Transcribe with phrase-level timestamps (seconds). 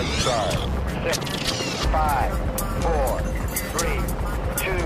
[0.00, 1.18] Six,
[1.86, 2.32] five,
[2.82, 3.20] four,
[3.76, 4.00] three,
[4.56, 4.82] two,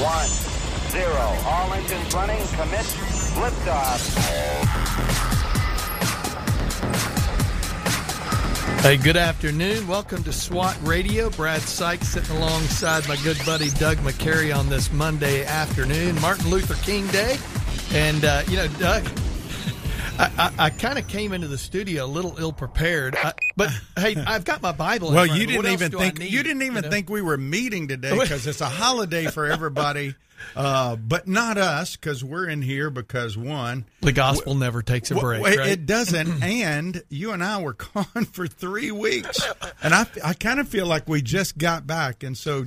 [0.00, 0.28] one,
[0.90, 1.36] zero.
[1.44, 2.46] All engines running.
[2.54, 2.86] Commit.
[3.34, 3.98] Liftoff.
[8.80, 9.88] Hey, good afternoon.
[9.88, 11.30] Welcome to SWAT Radio.
[11.30, 16.76] Brad Sykes sitting alongside my good buddy Doug McCary on this Monday afternoon, Martin Luther
[16.84, 17.38] King Day.
[17.92, 19.04] And, uh, you know, Doug,
[20.20, 23.16] I, I, I kind of came into the studio a little ill prepared,
[23.58, 25.12] but hey, I've got my Bible.
[25.12, 25.56] well, you of me.
[25.56, 26.90] What didn't even think need, you didn't even know?
[26.90, 30.14] think we were meeting today because it's a holiday for everybody,
[30.56, 35.14] uh, but not us because we're in here because one, the gospel never takes a
[35.14, 35.42] w- break.
[35.42, 35.70] w- right?
[35.72, 39.40] it doesn't, and you and I were gone for three weeks,
[39.82, 42.64] and I I kind of feel like we just got back, and so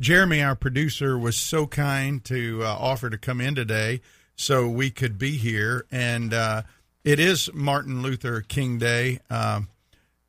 [0.00, 4.00] Jeremy, our producer, was so kind to uh, offer to come in today
[4.36, 6.62] so we could be here, and uh,
[7.04, 9.18] it is Martin Luther King Day.
[9.28, 9.68] Um,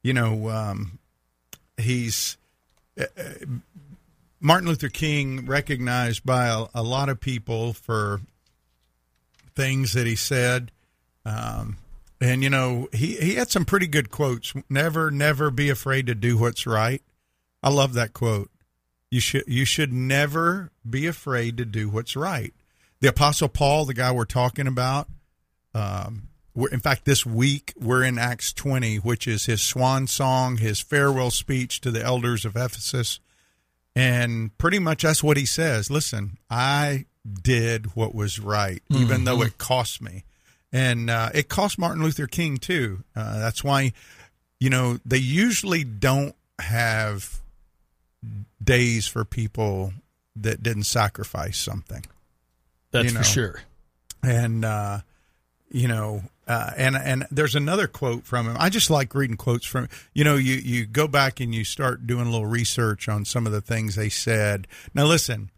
[0.04, 1.00] you know, um,
[1.78, 2.38] he's
[3.00, 3.06] uh,
[4.40, 8.22] Martin Luther King recognized by a, a lot of people for
[9.56, 10.72] things that he said.
[11.26, 11.78] Um,
[12.20, 14.54] and you know, he, he had some pretty good quotes.
[14.70, 17.02] Never, never be afraid to do what's right.
[17.64, 18.50] I love that quote.
[19.12, 22.54] You should you should never be afraid to do what's right.
[23.02, 25.10] The Apostle Paul, the guy we're talking about,
[25.74, 30.58] um, we're, in fact, this week we're in Acts 20, which is his swan song,
[30.58, 33.20] his farewell speech to the elders of Ephesus.
[33.96, 35.90] And pretty much that's what he says.
[35.92, 37.06] Listen, I
[37.42, 40.24] did what was right, even though it cost me.
[40.72, 43.04] And uh, it cost Martin Luther King, too.
[43.16, 43.92] Uh, that's why,
[44.60, 47.42] you know, they usually don't have
[48.64, 49.94] days for people
[50.36, 52.06] that didn't sacrifice something
[52.92, 53.20] That's you know.
[53.20, 53.60] for sure.
[54.24, 55.00] and uh,
[55.72, 58.58] you know, uh, and and there's another quote from him.
[58.60, 59.88] I just like reading quotes from.
[60.14, 63.46] You know, you you go back and you start doing a little research on some
[63.46, 64.68] of the things they said.
[64.94, 65.50] Now, listen,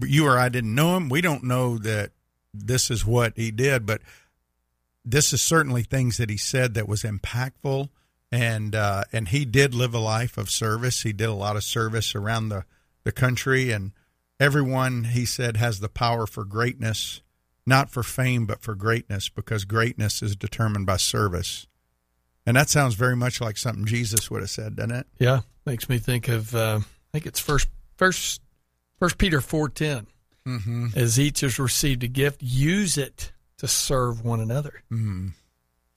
[0.00, 1.08] you or I didn't know him.
[1.08, 2.10] We don't know that
[2.52, 4.02] this is what he did, but
[5.04, 7.88] this is certainly things that he said that was impactful.
[8.32, 11.02] And uh, and he did live a life of service.
[11.02, 12.64] He did a lot of service around the
[13.04, 13.92] the country, and
[14.40, 17.20] everyone he said has the power for greatness
[17.66, 21.66] not for fame but for greatness because greatness is determined by service
[22.44, 25.88] and that sounds very much like something jesus would have said doesn't it Yeah, makes
[25.88, 26.54] me think of.
[26.54, 28.40] Uh, I think it's first, first,
[28.98, 30.06] First Peter four ten.
[30.46, 30.86] mm-hmm.
[30.96, 34.82] As each has received a gift, use it to serve one another.
[34.90, 35.32] mm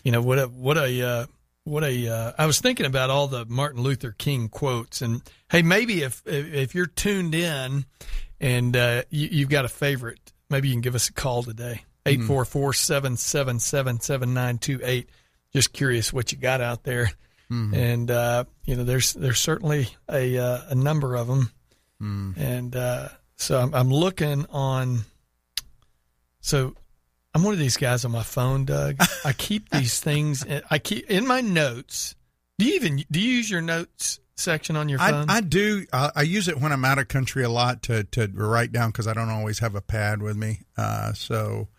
[0.03, 1.25] You know what a what a uh,
[1.63, 2.07] what a.
[2.07, 6.21] Uh, I was thinking about all the Martin Luther King quotes, and hey, maybe if
[6.25, 7.85] if if you're tuned in
[8.41, 10.24] and uh, you, you've got a favorite,
[10.55, 11.83] maybe you can give us a call today.
[12.05, 15.09] 844 777 7928.
[15.53, 17.11] Just curious what you got out there,
[17.73, 21.51] and uh, you know there's there's certainly a uh, a number of them,
[22.37, 25.01] and uh, so I'm, I'm looking on.
[26.39, 26.75] So
[27.33, 28.97] I'm one of these guys on my phone, Doug.
[29.25, 30.45] I keep these things.
[30.69, 32.15] I keep in my notes.
[32.59, 35.25] Do you even do you use your notes section on your I, phone?
[35.29, 38.27] I do I, I use it when i'm out of country a lot to, to
[38.33, 41.69] write down because i don't always have a pad with me uh, so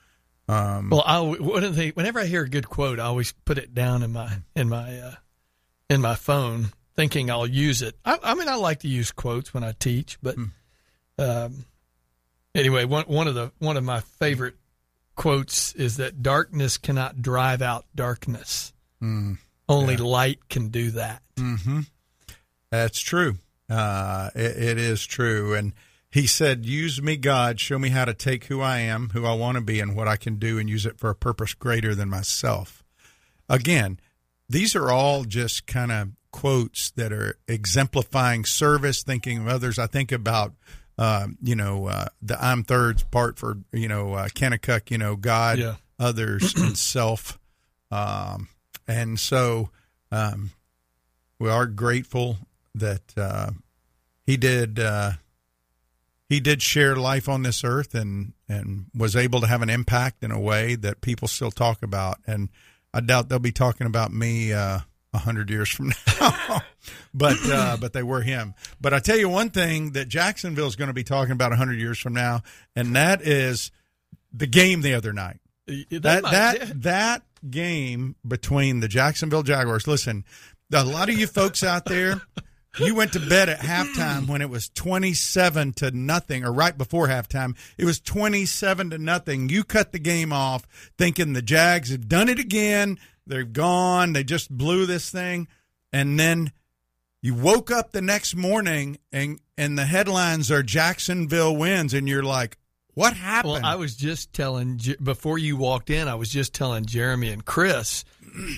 [0.48, 3.58] um, well, I one of the whenever I hear a good quote, I always put
[3.58, 5.14] it down in my in my uh,
[5.90, 7.96] in my phone, thinking I'll use it.
[8.04, 10.36] I, I mean, I like to use quotes when I teach, but
[11.18, 11.64] um,
[12.54, 14.54] anyway, one one of the one of my favorite
[15.16, 18.72] quotes is that darkness cannot drive out darkness.
[19.02, 19.38] mm,
[19.68, 21.22] Only light can do that.
[21.36, 21.80] hmm
[22.70, 23.36] That's true.
[23.68, 25.54] Uh, it, it is true.
[25.54, 25.72] And
[26.10, 27.60] he said, Use me, God.
[27.60, 30.08] Show me how to take who I am, who I want to be, and what
[30.08, 32.82] I can do, and use it for a purpose greater than myself.
[33.48, 34.00] Again,
[34.48, 39.78] these are all just kind of quotes that are exemplifying service, thinking of others.
[39.78, 40.54] I think about.
[40.98, 45.14] Uh, you know, uh, the I'm thirds part for, you know, uh, Kennecott, you know,
[45.14, 45.74] God, Yeah.
[45.98, 47.38] others, and self.
[47.90, 48.48] Um,
[48.88, 49.68] and so
[50.10, 50.52] um,
[51.38, 52.38] we are grateful
[52.76, 53.50] that uh,
[54.24, 55.12] he did uh,
[56.28, 60.22] he did share life on this earth and and was able to have an impact
[60.22, 62.48] in a way that people still talk about and
[62.94, 64.78] I doubt they'll be talking about me uh,
[65.12, 66.62] a hundred years from now,
[67.12, 68.54] but uh, but they were him.
[68.80, 71.56] But I tell you one thing that Jacksonville is going to be talking about a
[71.56, 72.42] hundred years from now,
[72.74, 73.70] and that is
[74.32, 75.38] the game the other night
[75.90, 79.86] that might- that that game between the Jacksonville Jaguars.
[79.86, 80.24] Listen,
[80.72, 82.20] a lot of you folks out there,
[82.78, 87.08] you went to bed at halftime when it was twenty-seven to nothing, or right before
[87.08, 89.48] halftime, it was twenty-seven to nothing.
[89.48, 90.66] You cut the game off
[90.98, 92.98] thinking the Jags have done it again.
[93.26, 94.12] They're gone.
[94.12, 95.48] They just blew this thing.
[95.92, 96.52] and then
[97.22, 102.22] you woke up the next morning and and the headlines are Jacksonville wins, and you're
[102.22, 102.58] like,
[102.96, 103.52] what happened?
[103.52, 106.08] Well, I was just telling before you walked in.
[106.08, 108.04] I was just telling Jeremy and Chris.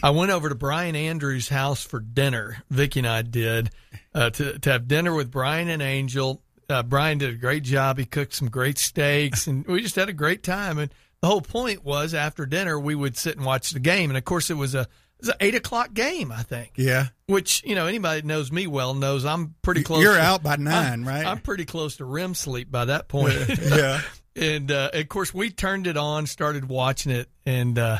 [0.02, 2.62] I went over to Brian Andrews' house for dinner.
[2.70, 3.70] Vicky and I did
[4.14, 6.40] uh, to to have dinner with Brian and Angel.
[6.70, 7.98] Uh, Brian did a great job.
[7.98, 10.78] He cooked some great steaks, and we just had a great time.
[10.78, 14.10] And the whole point was after dinner we would sit and watch the game.
[14.10, 14.86] And of course, it was a it
[15.22, 16.72] was an eight o'clock game, I think.
[16.76, 20.00] yeah, Which you know anybody that knows me well knows I'm pretty close.
[20.02, 21.26] you're to- out by 9 I'm- right?
[21.26, 23.34] I'm pretty close to REM sleep by that point.
[23.60, 24.00] yeah.
[24.38, 27.98] And uh, of course, we turned it on, started watching it, and uh,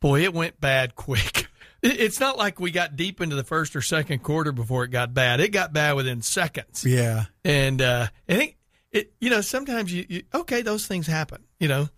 [0.00, 1.48] boy, it went bad quick.
[1.86, 5.12] It's not like we got deep into the first or second quarter before it got
[5.12, 5.40] bad.
[5.40, 6.82] It got bad within seconds.
[6.82, 7.24] Yeah.
[7.44, 8.56] And uh, I think
[8.90, 11.90] it, you know, sometimes you, you okay, those things happen, you know,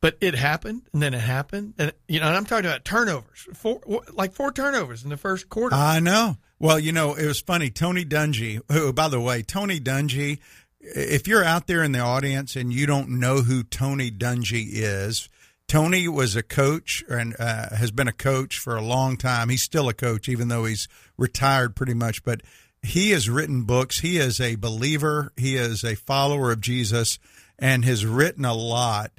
[0.00, 3.48] but it happened, and then it happened, and you know, and I'm talking about turnovers,
[3.54, 3.80] four
[4.12, 5.74] like four turnovers in the first quarter.
[5.74, 6.36] I know.
[6.60, 7.70] Well, you know, it was funny.
[7.70, 10.38] Tony Dungy, who, by the way, Tony Dungy,
[10.84, 15.28] if you're out there in the audience and you don't know who Tony Dungy is,
[15.66, 19.48] Tony was a coach and uh, has been a coach for a long time.
[19.48, 22.22] He's still a coach, even though he's retired pretty much.
[22.22, 22.42] But
[22.82, 24.00] he has written books.
[24.00, 25.32] He is a believer.
[25.36, 27.18] He is a follower of Jesus
[27.58, 29.10] and has written a lot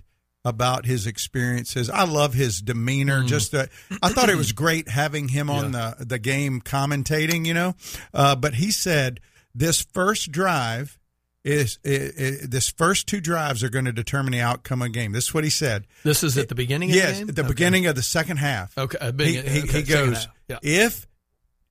[0.44, 1.90] about his experiences.
[1.90, 3.24] I love his demeanor.
[3.24, 3.70] Just the,
[4.04, 7.48] I thought it was great having him on the the game commentating.
[7.48, 7.76] You know,
[8.14, 9.20] uh, but he said
[9.56, 11.00] this first drive
[11.46, 14.92] is i i this first two drives are going to determine the outcome of the
[14.92, 15.12] game.
[15.14, 15.86] This is what he said.
[16.04, 16.90] this is at the beginning.
[16.90, 17.30] of Yes, the game?
[17.30, 17.50] at the Okay.
[17.50, 18.78] beginning of the second half.
[18.78, 20.28] Okay, uh, He, he, okay, he goes.
[20.50, 20.58] Yeah.
[20.62, 21.08] if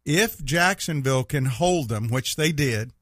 [0.06, 2.92] if Jacksonville can hold them, which they did,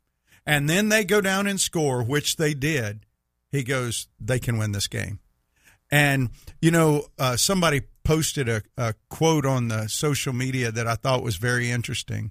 [0.46, 3.04] and then they go down and score, which they did,
[3.50, 5.18] he goes, they can win this game.
[5.90, 6.30] And
[6.62, 11.22] you know, uh, somebody posted a, a quote on the social media that I thought
[11.22, 12.30] was very interesting.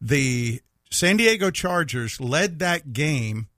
[0.00, 0.60] The
[0.90, 3.48] San Diego Chargers led that game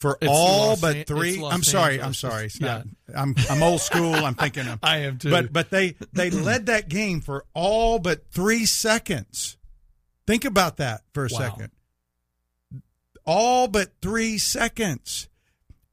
[0.00, 1.42] for It's all Los but three.
[1.42, 2.00] I'm sorry.
[2.02, 2.46] I'm sorry.
[2.46, 2.82] It's Yeah.
[3.08, 3.16] not.
[3.16, 4.14] I'm I'm old school.
[4.14, 4.66] I'm thinking.
[4.66, 5.30] Of, I am too.
[5.30, 9.56] but but they they led that game for all but three seconds.
[10.26, 11.38] Think about that for a Wow.
[11.38, 11.70] second.
[13.26, 15.28] All but three seconds.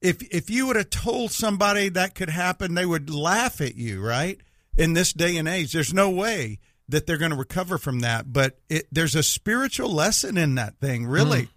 [0.00, 4.02] If if you would have told somebody that could happen, they would laugh at you,
[4.02, 4.38] right?
[4.76, 6.58] In this day and age, there's no way
[6.92, 8.32] that they're going to recover from that.
[8.32, 11.50] But it, there's a spiritual lesson in that thing, really, hmm.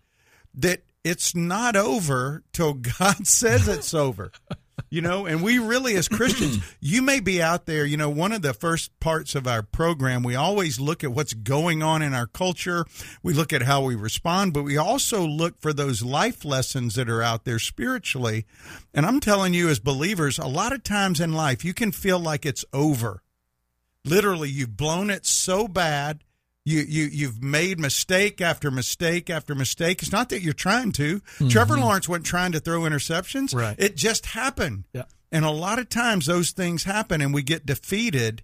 [0.61, 4.31] that it's not over till God says it's over.
[4.89, 7.85] You know, and we really, as Christians, you may be out there.
[7.85, 11.33] You know, one of the first parts of our program, we always look at what's
[11.33, 12.85] going on in our culture.
[13.23, 17.09] We look at how we respond, but we also look for those life lessons that
[17.09, 18.45] are out there spiritually.
[18.93, 22.19] And I'm telling you, as believers, a lot of times in life, you can feel
[22.19, 23.21] like it's over.
[24.05, 26.23] Literally, you've blown it so bad.
[26.63, 30.01] You, you you've made mistake after mistake after mistake.
[30.01, 31.19] It's not that you're trying to.
[31.19, 31.49] Mm-hmm.
[31.49, 33.53] Trevor Lawrence wasn't trying to throw interceptions.
[33.53, 33.75] Right.
[33.77, 34.85] It just happened.
[34.93, 35.03] Yeah.
[35.31, 38.41] And a lot of times those things happen and we get defeated.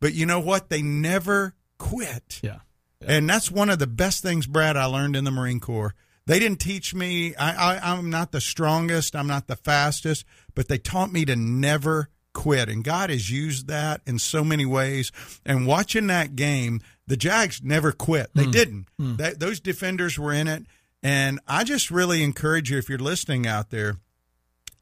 [0.00, 0.68] But you know what?
[0.68, 2.40] They never quit.
[2.42, 2.60] yeah.
[3.06, 5.94] And that's one of the best things, Brad, I learned in the Marine Corps.
[6.26, 10.24] They didn't teach me, I, I, I'm not the strongest, I'm not the fastest,
[10.54, 12.10] but they taught me to never
[12.40, 12.70] quit.
[12.70, 15.12] And God has used that in so many ways.
[15.44, 18.30] And watching that game, the Jags never quit.
[18.34, 18.50] They hmm.
[18.50, 18.86] didn't.
[18.98, 19.16] Hmm.
[19.16, 20.64] That, those defenders were in it.
[21.02, 23.96] And I just really encourage you, if you're listening out there,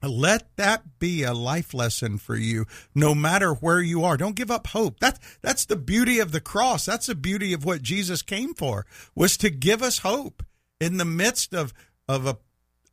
[0.00, 4.48] let that be a life lesson for you no matter where you are don't give
[4.48, 8.22] up hope that's that's the beauty of the cross that's the beauty of what jesus
[8.22, 10.44] came for was to give us hope
[10.80, 11.74] in the midst of
[12.08, 12.38] of a,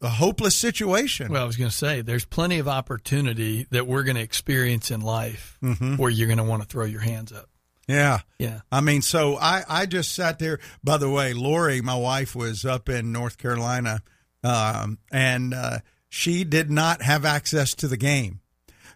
[0.06, 4.04] a hopeless situation Well, I was going to say, there's plenty of opportunity that we're
[4.04, 5.58] going to experience in life
[5.98, 7.50] where you're going to want to throw your hands up.
[7.88, 8.62] yeah Yeah.
[8.72, 10.60] I mean, so I, I just sat there.
[10.84, 14.02] By the way, Lori, my wife, was up in North Carolina,
[14.44, 18.42] um, and uh, she did not have access to the game.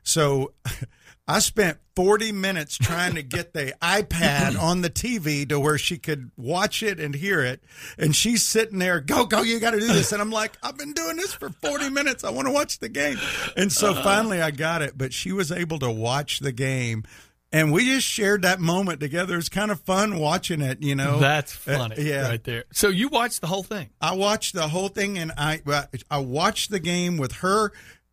[0.03, 0.53] So
[1.29, 5.97] I spent 40 minutes trying to get the iPad on the TV to where she
[5.97, 7.63] could watch it and hear it.
[7.99, 10.11] And she's sitting there, go, go, you got to do this.
[10.11, 12.23] And I'm like, I've been doing this for 40 minutes.
[12.23, 13.17] I want to watch the game.
[13.55, 17.03] And so finally I got it, but she was able to watch the game.
[17.51, 19.35] And we just shared that moment together.
[19.37, 21.17] It's kind of fun watching it, you know.
[21.19, 22.27] That's Uh, funny yeah.
[22.29, 22.65] right there.
[22.71, 23.89] So you watched the whole thing.
[23.99, 25.61] I watched the whole thing, and I
[26.11, 27.71] I watched the game with her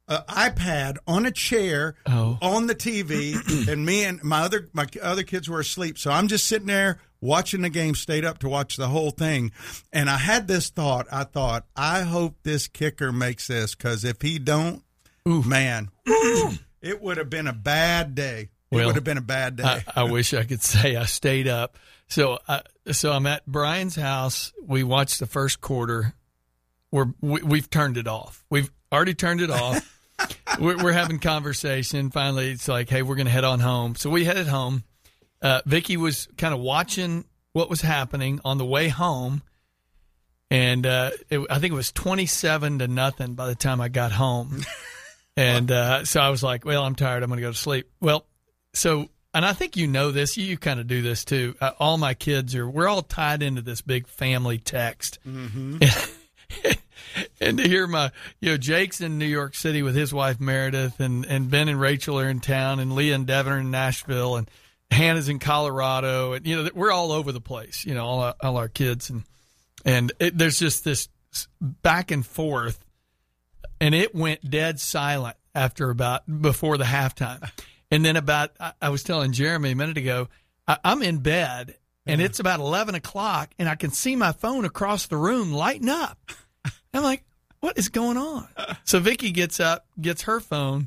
[0.09, 2.39] uh, iPad on a chair Oh.
[2.41, 5.99] on the TV, and me and my other my other kids were asleep.
[5.99, 7.95] So I'm just sitting there watching the game.
[7.95, 9.53] Stayed up to watch the whole thing,
[9.93, 11.07] and I had this thought.
[11.11, 14.83] I thought, I hope this kicker makes this because if he don't,
[15.25, 18.51] man, it would have been a bad day.
[18.71, 19.65] Well, would have been a bad day.
[19.65, 21.79] I, I wish I could say I stayed up.
[22.09, 24.53] So, I, so I'm at Brian's house.
[24.61, 26.15] We watched the first quarter.
[26.91, 28.45] We're we, we've turned it off.
[28.51, 29.93] We've already turned it off.
[30.61, 32.11] we're, we're having conversation.
[32.11, 33.95] Finally, it's like, hey, we're going to head on home.
[33.95, 34.85] So we headed home.
[35.43, 39.43] Uh, Vicky was kind of watching what was happening on the way home,
[40.51, 44.13] and uh, it, I think it was twenty-seven to nothing by the time I got
[44.13, 44.63] home.
[45.37, 47.23] And uh, so I was like, well, I'm tired.
[47.23, 47.91] I'm going to go to sleep.
[48.01, 48.27] Well,
[48.73, 50.37] so, and I think you know this.
[50.37, 51.55] You, kind of do this too.
[51.61, 55.19] Uh, all my kids are, we're all tied into this big family text.
[55.29, 55.79] Mm-hmm.
[57.41, 58.11] and to hear my,
[58.41, 61.81] you know, Jake's in New York City with his wife Meredith, and, and Ben and
[61.81, 64.51] Rachel are in town, and Leah and Devin are in Nashville, and
[64.91, 67.85] Hannah's in Colorado, and you know we're all over the place.
[67.85, 69.25] You know, all our, all our kids, and
[69.85, 71.09] and it, there's just this
[71.61, 72.83] back and forth
[73.81, 77.49] and it went dead silent after about before the halftime.
[77.91, 80.29] And then about, I, I was telling Jeremy a minute ago,
[80.67, 84.65] I, am in bed and it's about 11 o'clock and I can see my phone
[84.65, 86.19] across the room lighting up.
[86.97, 87.25] I'm like,
[87.61, 88.49] what is going on?
[88.85, 90.87] So Vicky gets up, gets her phone,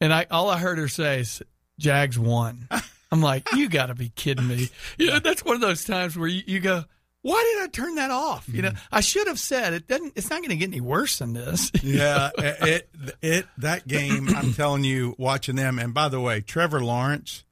[0.00, 1.40] and I all I heard her say is,
[1.78, 2.66] Jags won.
[3.12, 4.70] I'm like, you got to be kidding me.
[4.98, 6.84] Yeah, that's one of those times where you, you go,
[7.22, 8.48] why did I turn that off?
[8.48, 8.94] You know, mm-hmm.
[8.94, 10.14] I should have said it doesn't.
[10.16, 11.70] It's not going to get any worse than this.
[11.82, 12.88] yeah, it
[13.22, 14.28] it that game.
[14.34, 15.78] I'm telling you, watching them.
[15.78, 17.44] And by the way, Trevor Lawrence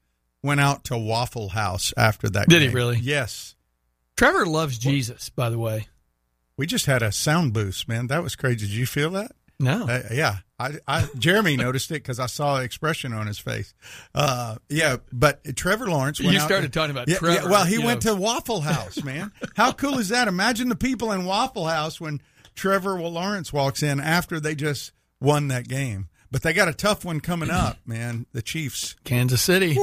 [0.43, 2.49] went out to Waffle House after that.
[2.49, 2.71] Did game.
[2.71, 2.99] he really?
[2.99, 3.55] Yes.
[4.17, 5.31] Trevor loves Jesus.
[5.31, 5.88] By the way,
[6.56, 8.06] we just had a sound boost, man.
[8.06, 8.66] That was crazy.
[8.66, 9.32] Did you feel that?
[9.58, 9.86] No.
[9.88, 10.36] Uh, yeah.
[10.58, 13.75] I, I, Jeremy noticed it because I saw an expression on his face.
[14.14, 16.20] Uh, yeah, but Trevor Lawrence.
[16.20, 17.42] you started talking about yeah, Trevor.
[17.42, 18.14] Yeah, well, he went know.
[18.14, 19.32] to Waffle House, man.
[19.54, 20.28] How cool is that?
[20.28, 22.20] Imagine the people in Waffle House when
[22.54, 26.08] Trevor Lawrence walks in after they just won that game.
[26.30, 28.26] But they got a tough one coming up, man.
[28.32, 29.75] The Chiefs, Kansas City.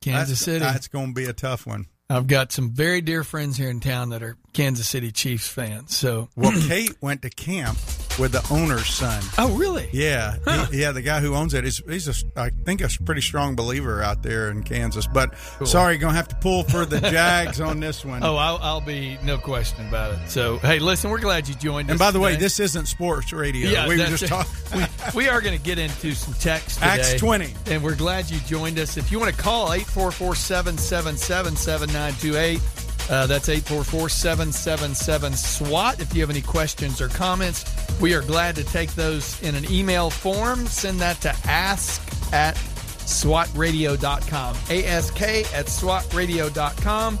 [0.00, 0.58] Kansas that's, City.
[0.60, 1.86] That's going to be a tough one.
[2.12, 5.96] I've got some very dear friends here in town that are Kansas City Chiefs fans.
[5.96, 7.78] So, well, Kate went to camp
[8.18, 9.22] with the owner's son.
[9.38, 9.88] Oh, really?
[9.92, 10.66] Yeah, huh.
[10.72, 10.92] yeah.
[10.92, 14.22] The guy who owns it is he's a, I think a pretty strong believer out
[14.22, 15.06] there in Kansas.
[15.06, 15.66] But cool.
[15.66, 18.22] sorry, gonna have to pull for the Jags on this one.
[18.32, 20.30] Oh, I'll, I'll, be no question about it.
[20.30, 21.90] So hey, listen, we're glad you joined.
[21.90, 22.34] And by the today.
[22.34, 23.68] way, this isn't sports radio.
[23.68, 24.52] Yeah, we were just talking.
[25.14, 26.78] we, we, are going to get into some text.
[26.78, 28.96] Today, Acts twenty, and we're glad you joined us.
[28.96, 36.00] If you want to call 844 777 7928 uh, that's 844 777 SWAT.
[36.00, 37.64] If you have any questions or comments,
[38.00, 40.66] we are glad to take those in an email form.
[40.66, 42.00] Send that to ask
[42.32, 44.56] at swatradio.com.
[44.70, 47.18] ASK at swatradio.com.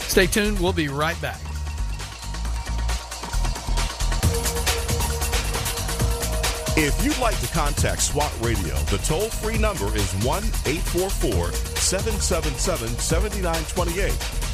[0.00, 0.60] Stay tuned.
[0.60, 1.40] We'll be right back.
[6.76, 12.88] If you'd like to contact SWAT Radio, the toll free number is 1 844 777
[12.98, 14.53] 7928.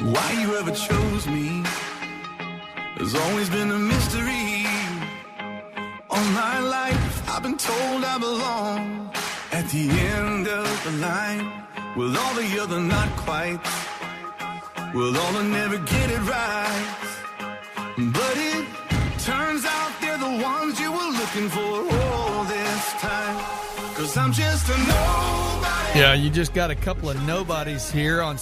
[0.00, 1.64] Why you ever chose me
[2.98, 4.64] has always been a mystery.
[6.08, 9.10] All my life, I've been told I belong
[9.52, 11.64] at the end of the line,
[11.96, 13.60] with all the other not quite,
[14.94, 16.94] with all never get it right.
[17.96, 18.66] But it
[19.18, 23.36] turns out they're the ones you were looking for all this time.
[23.94, 25.98] Cause I'm just a nobody.
[25.98, 28.38] Yeah, you just got a couple of nobodies here on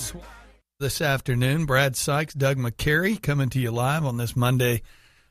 [0.80, 1.64] this afternoon.
[1.64, 4.82] Brad Sykes, Doug McCary coming to you live on this Monday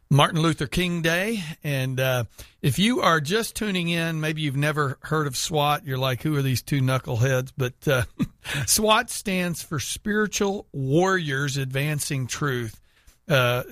[0.09, 1.43] Martin Luther King Day.
[1.63, 2.25] And uh,
[2.62, 6.35] if you are just tuning in, maybe you've never heard of SWAT, you're like, who
[6.35, 7.51] are these two knuckleheads?
[7.57, 8.03] But uh,
[8.65, 12.79] SWAT stands for Spiritual Warriors Advancing Truth.
[13.27, 13.63] Uh,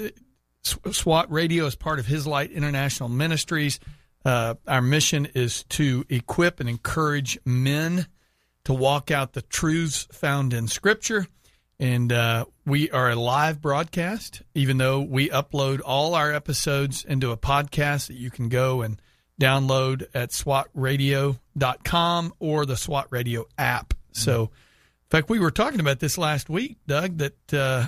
[0.64, 3.80] SWAT Radio is part of His Light International Ministries.
[4.26, 8.08] Uh, our mission is to equip and encourage men
[8.64, 11.28] to walk out the truths found in Scripture.
[11.84, 17.32] And uh, we are a live broadcast, even though we upload all our episodes into
[17.32, 19.02] a podcast that you can go and
[19.38, 23.94] download at swatradio.com or the SWAT Radio app.
[24.14, 27.88] So, in fact, we were talking about this last week, Doug, that uh,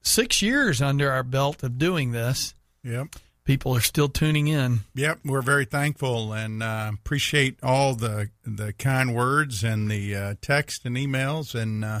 [0.00, 2.54] six years under our belt of doing this.
[2.84, 3.16] Yep.
[3.44, 4.80] People are still tuning in.
[4.94, 10.34] Yep, we're very thankful and uh, appreciate all the the kind words and the uh,
[10.40, 12.00] text and emails, and uh,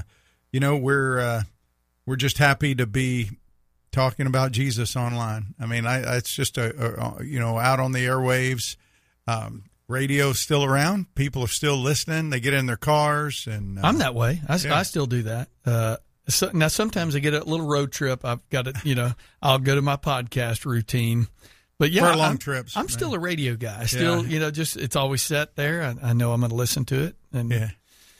[0.56, 1.42] you know we're uh,
[2.06, 3.28] we're just happy to be
[3.92, 5.54] talking about Jesus online.
[5.60, 8.76] I mean, I, it's just a, a, you know out on the airwaves.
[9.28, 11.14] Um, radio's still around.
[11.14, 12.30] People are still listening.
[12.30, 14.40] They get in their cars, and uh, I'm that way.
[14.48, 14.78] I, Yeah.
[14.78, 15.50] I still do that.
[15.66, 18.24] Uh, so, now sometimes I get a little road trip.
[18.24, 21.26] I've got to, you know, I'll go to my podcast routine.
[21.78, 23.80] But yeah, For long I'm, trips, I'm still a radio guy.
[23.82, 24.28] I Still, Yeah.
[24.30, 25.82] you know, just it's always set there.
[25.82, 27.16] I, I know I'm going to listen to it.
[27.34, 27.68] And Yeah.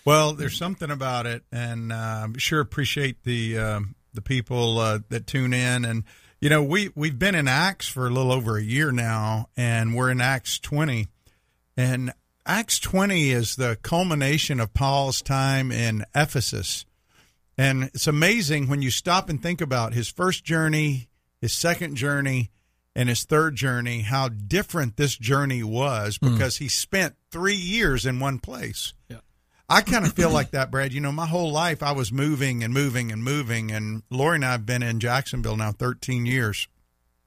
[0.07, 5.27] Well, there's something about it, and uh, sure appreciate the um, the people uh, that
[5.27, 5.85] tune in.
[5.85, 6.05] And
[6.41, 9.97] you know, we we've been in Acts for a little over a year now, and
[9.97, 11.09] we're in Acts 20.
[11.77, 12.13] And
[12.47, 16.87] Acts 20 is the culmination of Paul's time in Ephesus.
[17.59, 21.09] And it's amazing when you stop and think about his first journey,
[21.41, 22.53] his second journey,
[22.95, 28.21] and his third journey, how different this journey was because he spent three years in
[28.21, 28.95] one place.
[29.69, 29.77] Yeah.
[29.77, 30.93] I kind of feel like that, Brad.
[30.93, 33.71] You know, my whole life I was moving and moving and moving.
[33.71, 36.69] And Lori and I have been in Jacksonville now 13 years.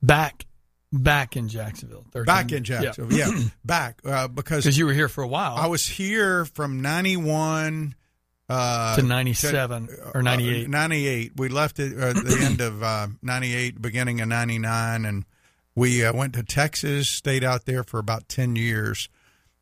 [0.01, 0.45] back,
[0.93, 2.05] back in Jacksonville.
[2.11, 3.17] 13 Back in Jacksonville.
[3.17, 3.31] Yeah,
[3.65, 4.01] back.
[4.05, 5.55] Uh, because Because you were here for a while.
[5.55, 7.95] I was here from 91
[8.47, 10.65] uh, to 97 or 98.
[10.65, 11.31] Uh, 98.
[11.35, 15.25] We left at uh, the end of uh, 98, beginning of 99, and
[15.75, 19.07] we uh, went to Texas, stayed out there for about 10 years.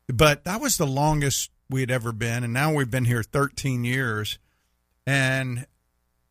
[0.08, 3.84] But that was the longest we had ever been, and now we've been here 13
[3.84, 4.38] years.
[5.06, 5.66] And,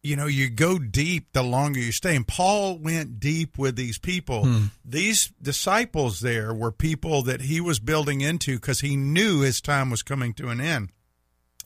[0.03, 2.15] you know, you go deep the longer you stay.
[2.15, 4.45] And Paul went deep with these people.
[4.45, 4.65] Hmm.
[4.85, 9.89] These disciples there were people that he was building into because he knew his time
[9.89, 10.89] was coming to an end.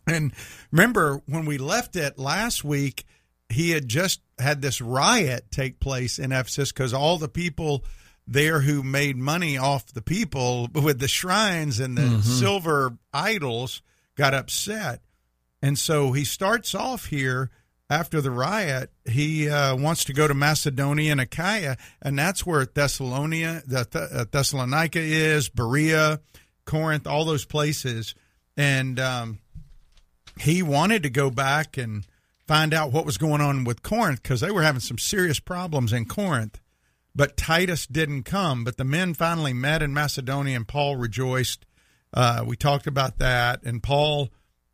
[0.08, 0.34] And
[0.72, 3.06] remember, when we left it last week,
[3.50, 7.84] he had just had this riot take place in Ephesus because all the people
[8.32, 13.82] there who made money off the people with the shrines and the silver idols
[14.16, 15.02] got upset.
[15.62, 17.52] And so he starts off here
[17.90, 18.90] after the riot.
[19.06, 24.10] He uh, wants to go to Macedonia and Achaia, and that's where Thessalonia, the Th-
[24.12, 26.22] uh, Thessalonica is, Berea,
[26.66, 28.16] Corinth, all those places.
[28.56, 29.40] And um,
[30.40, 32.06] he wanted to go back and
[32.48, 35.94] find out what was going on with Corinth because they were having some serious problems
[35.94, 36.60] in Corinth.
[37.14, 38.64] But Titus didn't come.
[38.64, 41.66] But the men finally met in Macedonia, and Paul rejoiced.
[42.14, 44.30] Uh, we talked about that, and Paul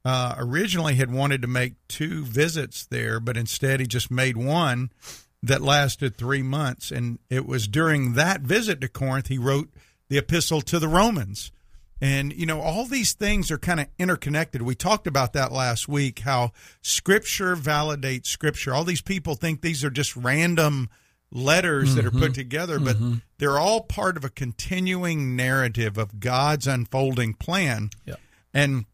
[0.08, 4.90] uh, originally had wanted to make two visits there, but instead he just made one
[5.44, 6.92] that lasted three months.
[6.92, 9.70] And it was during that visit to Corinth he wrote
[10.08, 11.52] the epistle to the Romans.
[12.00, 14.62] And, you know, all these things are kind of interconnected.
[14.62, 18.74] We talked about that last week, how Scripture validates Scripture.
[18.74, 20.90] All these people think these are just random
[21.32, 22.96] letters that are put together, but
[23.38, 27.90] they're all part of a continuing narrative of God's unfolding plan.
[28.06, 28.16] Yeah.
[28.54, 28.86] And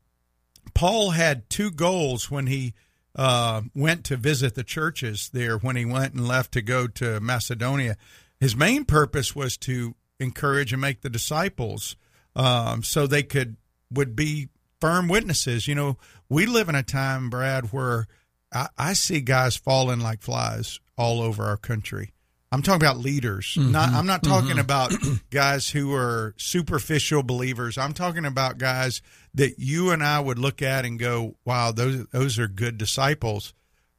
[0.74, 2.74] Paul had two goals when he
[3.16, 7.20] uh, went to visit the churches there, when he went and left to go to
[7.20, 7.98] Macedonia.
[8.40, 11.96] His main purpose was to encourage and make the disciples
[12.36, 13.58] um, so they could
[13.92, 14.50] would be
[14.82, 15.68] firm witnesses.
[15.68, 15.98] You know,
[16.30, 18.08] we live in a time, Brad, where
[18.52, 22.12] I, I see guys falling like flies all over our country.
[22.54, 23.58] I'm talking about leaders.
[23.58, 24.94] Not, I'm not talking about
[25.32, 27.80] guys who are superficial believers.
[27.80, 29.02] I'm talking about guys
[29.34, 33.56] that you and I would look at and go, "Wow, those those are good disciples,"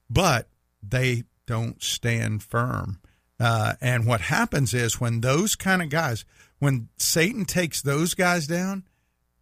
[0.09, 0.49] but
[0.89, 3.01] they don't stand firm.
[3.41, 6.25] Uh, and what happens is when those kind of guys,
[6.61, 8.85] when Satan takes those guys down,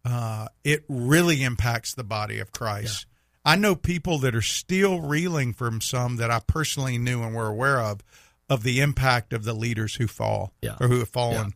[0.03, 3.05] uh, it really impacts the body of Christ.
[3.45, 7.47] I know people that are still reeling from some that I personally knew and were
[7.47, 8.01] aware of,
[8.53, 10.75] of the impact of the leaders who fall Yeah.
[10.79, 11.47] or who have fallen.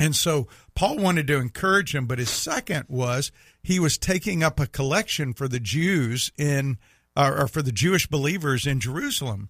[0.00, 0.06] Yeah.
[0.06, 4.60] And so Paul wanted to encourage him, but his second was he was taking up
[4.60, 6.78] a collection for the Jews in,
[7.16, 9.48] or, or for the Jewish believers in Jerusalem,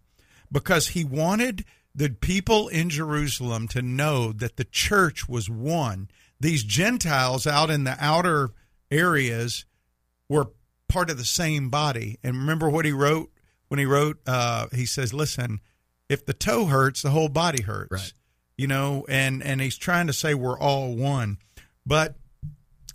[0.51, 6.09] because he wanted the people in Jerusalem to know that the church was one.
[6.41, 8.51] These Gentiles out in the outer
[8.91, 9.67] areas
[10.29, 10.53] were
[10.89, 12.19] part of the same body.
[12.23, 13.31] And remember what he wrote
[13.69, 15.61] when he wrote, uh, he says, listen,
[16.09, 17.93] if the toe hurts, the whole body hurts.
[17.93, 18.13] Right.
[18.57, 21.39] You know, and and he's trying to say we're all one,
[21.87, 22.17] but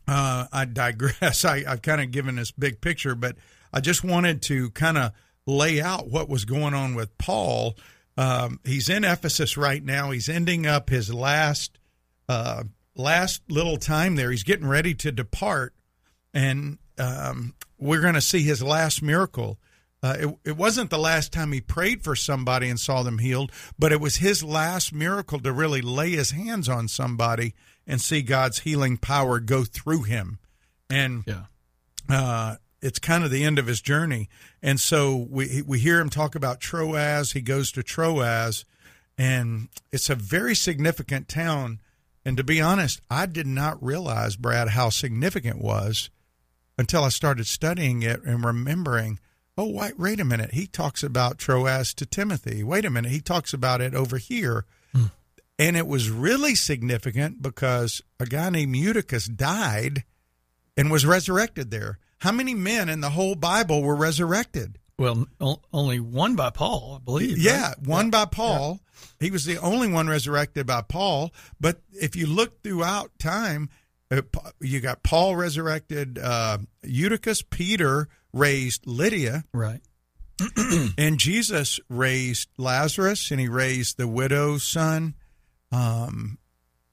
[0.08, 1.46] uh, I digress.
[1.46, 3.38] I, I've kind of given this big picture, but
[3.72, 5.12] I just wanted to kind of
[5.46, 7.78] lay out what was going on with Paul.
[8.18, 10.12] Um, he's in Ephesus right now.
[10.12, 11.80] He's ending up his last
[12.30, 12.64] uh,
[12.96, 14.32] last little time there.
[14.32, 15.74] He's getting ready to depart,
[16.34, 19.60] and um, we're going to see his last miracle.
[20.04, 23.50] Uh, it, it wasn't the last time he prayed for somebody and saw them healed,
[23.80, 27.56] but it was his last miracle to really lay his hands on somebody
[27.88, 30.40] and see God's healing power go through him.
[30.90, 31.46] And Yeah.
[32.10, 34.28] uh, it's kind of the end of his journey.
[34.62, 37.32] And so we we hear him talk about Troas.
[37.32, 38.66] He goes to Troas,
[39.18, 41.80] and it's a very significant town.
[42.26, 46.10] And to be honest, I did not realize, Brad, how significant it was
[46.78, 49.20] until I started studying it and remembering.
[49.58, 50.54] Oh, wait, wait a minute.
[50.54, 52.64] He talks about Troas to Timothy.
[52.64, 53.12] Wait a minute.
[53.12, 54.66] He talks about it over here.
[55.60, 60.04] And it was really significant because a guy named Eutychus died
[60.76, 62.00] and was resurrected there.
[62.20, 64.80] How many men in the whole Bible were resurrected?
[64.98, 65.28] Well,
[65.72, 67.38] only one by Paul, I believe.
[67.38, 67.88] Yeah, right?
[67.88, 68.80] one by Paul.
[69.20, 71.32] He was the only one resurrected by Paul.
[71.60, 73.70] But if you look throughout time,
[74.10, 74.22] uh,
[74.60, 79.82] you got Paul resurrected, uh, Eutychus, Peter raised Lydia, Right.
[80.98, 85.14] and Jesus raised Lazarus, and he raised the widow's son.
[85.72, 86.40] Um,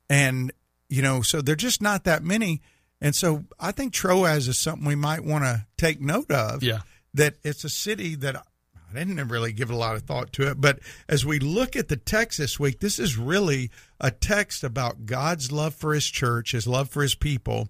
[0.09, 0.53] and
[0.88, 2.61] you know, so they're just not that many.
[3.00, 6.62] And so I think Troas is something we might want to take note of.
[6.62, 6.81] Yeah.
[7.14, 10.61] That it's a city that I didn't really give a lot of thought to it,
[10.61, 15.07] but as we look at the text this week, this is really a text about
[15.07, 17.68] God's love for His church, His love for His people,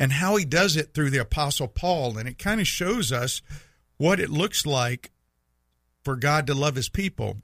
[0.00, 3.40] and how He does it through the Apostle Paul, and it kind of shows us
[3.98, 5.12] what it looks like
[6.02, 7.36] for God to love His people.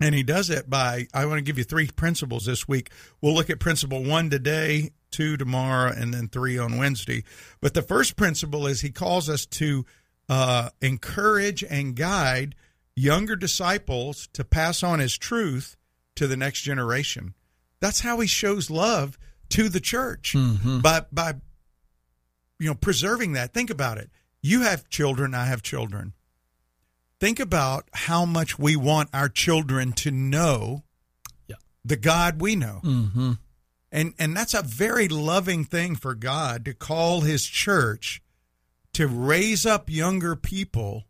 [0.00, 2.90] And he does it by, I want to give you three principles this week.
[3.20, 7.24] We'll look at principle one today, two tomorrow, and then three on Wednesday.
[7.60, 9.84] But the first principle is he calls us to
[10.28, 12.54] uh, encourage and guide
[12.94, 15.76] younger disciples to pass on his truth
[16.14, 17.34] to the next generation.
[17.80, 19.18] That's how he shows love
[19.50, 20.34] to the church
[20.82, 21.34] by by
[22.58, 23.52] you know preserving that.
[23.54, 24.10] Think about it.
[24.40, 26.14] You have children, I have children
[27.20, 30.84] think about how much we want our children to know
[31.48, 31.56] Yeah.
[31.84, 32.80] the God we know.
[32.84, 33.32] Mm-hmm.
[33.90, 38.22] And and that's a very loving thing for God to call his church
[38.92, 41.06] to raise up younger people.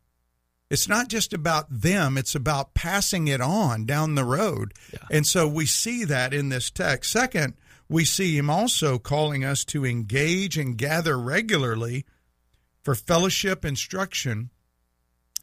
[0.70, 4.72] It's not just about them, it's about passing it on down the road.
[4.92, 5.00] Yeah.
[5.11, 7.11] And so we see that in this text.
[7.12, 7.52] Second,
[7.88, 12.05] we see him also calling us to engage and gather regularly
[12.83, 14.51] for fellowship instruction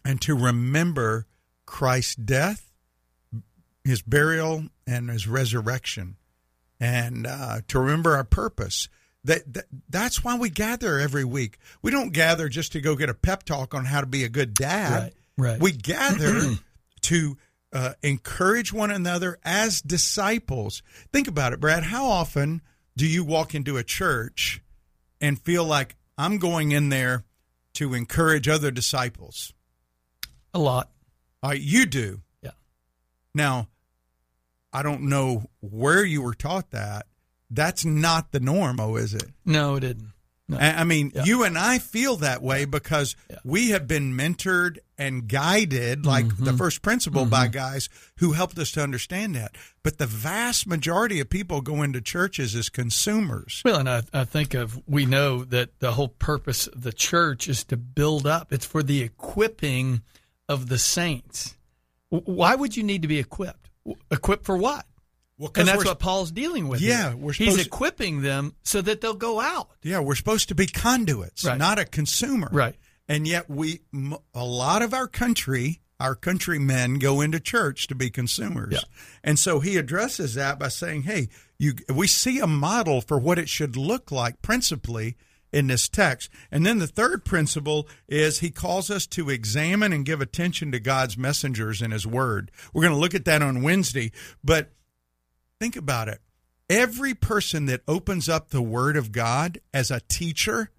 [0.04, 1.26] and to remember
[1.66, 2.72] Christ's death,
[3.84, 6.18] his burial, and his resurrection,
[6.80, 8.88] and uh, to remember our purpose.
[9.24, 11.58] That, that that's why we gather every week.
[11.82, 14.30] We don't gather just to go get a pep talk on how to be a
[14.30, 15.14] good dad.
[15.38, 15.60] Right, right.
[15.60, 16.42] We gather
[17.02, 17.38] to
[17.76, 20.82] uh, encourage one another as disciples.
[21.14, 21.84] Think about it, Brad.
[21.84, 22.62] How often
[22.98, 24.62] do you walk into a church
[25.22, 27.26] and feel like I'm going in there
[27.74, 29.54] to encourage other disciples?
[30.54, 30.90] A lot.
[31.44, 32.22] Uh, you do.
[32.42, 32.52] Yeah.
[33.34, 33.68] Now,
[34.72, 37.08] I don't know where you were taught that.
[37.52, 39.26] That's not the norm, oh, is it?
[39.46, 40.14] No, it didn't.
[40.48, 40.58] No.
[40.58, 41.26] I I mean, Yeah.
[41.26, 43.38] you and I feel that way because Yeah.
[43.44, 46.58] we have been mentored and guided, like the Mm-hmm.
[46.58, 49.56] first principle, by guys who helped us to understand that.
[49.84, 53.62] But the vast majority of people go into churches as consumers.
[53.66, 57.48] Well, and I, I think of we know that the whole purpose of the church
[57.50, 58.54] is to build up.
[58.54, 60.02] It's for the equipping
[60.48, 61.56] of the saints.
[62.10, 63.70] Why would you need to be equipped?
[64.10, 64.86] Equipped for what?
[65.38, 66.80] Well, And that's what Paul's dealing with.
[66.80, 67.18] Yeah, here.
[67.18, 69.70] we're he's equipping them so that they'll go out.
[69.84, 71.58] yeah, we're supposed to be conduits, Right.
[71.58, 72.48] not a consumer.
[72.54, 72.76] Right.
[73.08, 73.82] And yet, we
[74.34, 78.74] a lot of our country, our countrymen, go into church to be consumers.
[78.74, 78.80] Yeah.
[79.24, 83.40] And so he addresses that by saying, "Hey, you." We see a model for what
[83.40, 85.16] it should look like, principally
[85.56, 86.30] in this text.
[86.52, 90.80] And then the third principle is he calls us to examine and give attention to
[90.82, 92.52] God's messengers in His Word.
[92.74, 94.12] We're going to look at that on Wednesday,
[94.44, 94.74] but
[95.60, 96.20] think about it.
[96.70, 100.72] Every person that opens up the Word of God as a teacher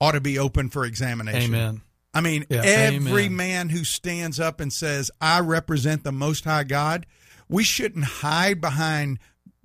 [0.00, 1.54] ought to be open for examination.
[1.54, 1.82] Amen.
[2.12, 3.36] I mean, Yeah, every amen.
[3.36, 7.06] man who stands up and says, I represent the Most High God,
[7.48, 9.18] we shouldn't hide behind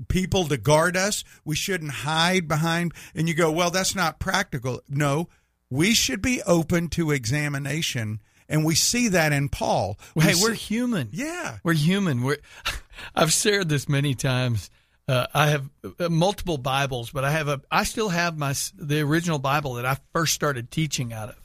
[0.09, 1.23] people to guard us.
[1.43, 4.81] We shouldn't hide behind, and you go, well, that's not practical.
[4.89, 5.29] No,
[5.69, 9.97] we should be open to examination and we see that in Paul.
[10.13, 11.09] We hey, see- we're human.
[11.11, 12.21] yeah, We're human.
[12.21, 12.37] We're,
[13.15, 14.69] I've shared this many times.
[15.07, 17.61] Uh, I have uh, multiple Bibles, but I have a.
[17.69, 21.35] I still have my the original Bible that I first started teaching out of,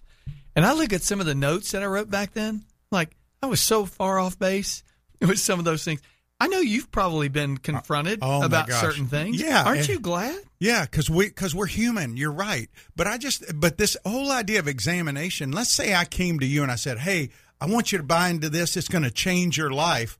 [0.56, 2.64] and I look at some of the notes that I wrote back then.
[2.90, 3.10] Like
[3.42, 4.82] I was so far off base
[5.20, 6.00] with some of those things.
[6.42, 9.38] I know you've probably been confronted oh about certain things.
[9.38, 10.38] Yeah, aren't and- you glad?
[10.58, 12.16] Yeah, because we because we're human.
[12.16, 12.70] You're right.
[12.96, 15.52] But I just but this whole idea of examination.
[15.52, 17.28] Let's say I came to you and I said, "Hey,
[17.60, 18.74] I want you to buy into this.
[18.76, 20.18] It's going to change your life."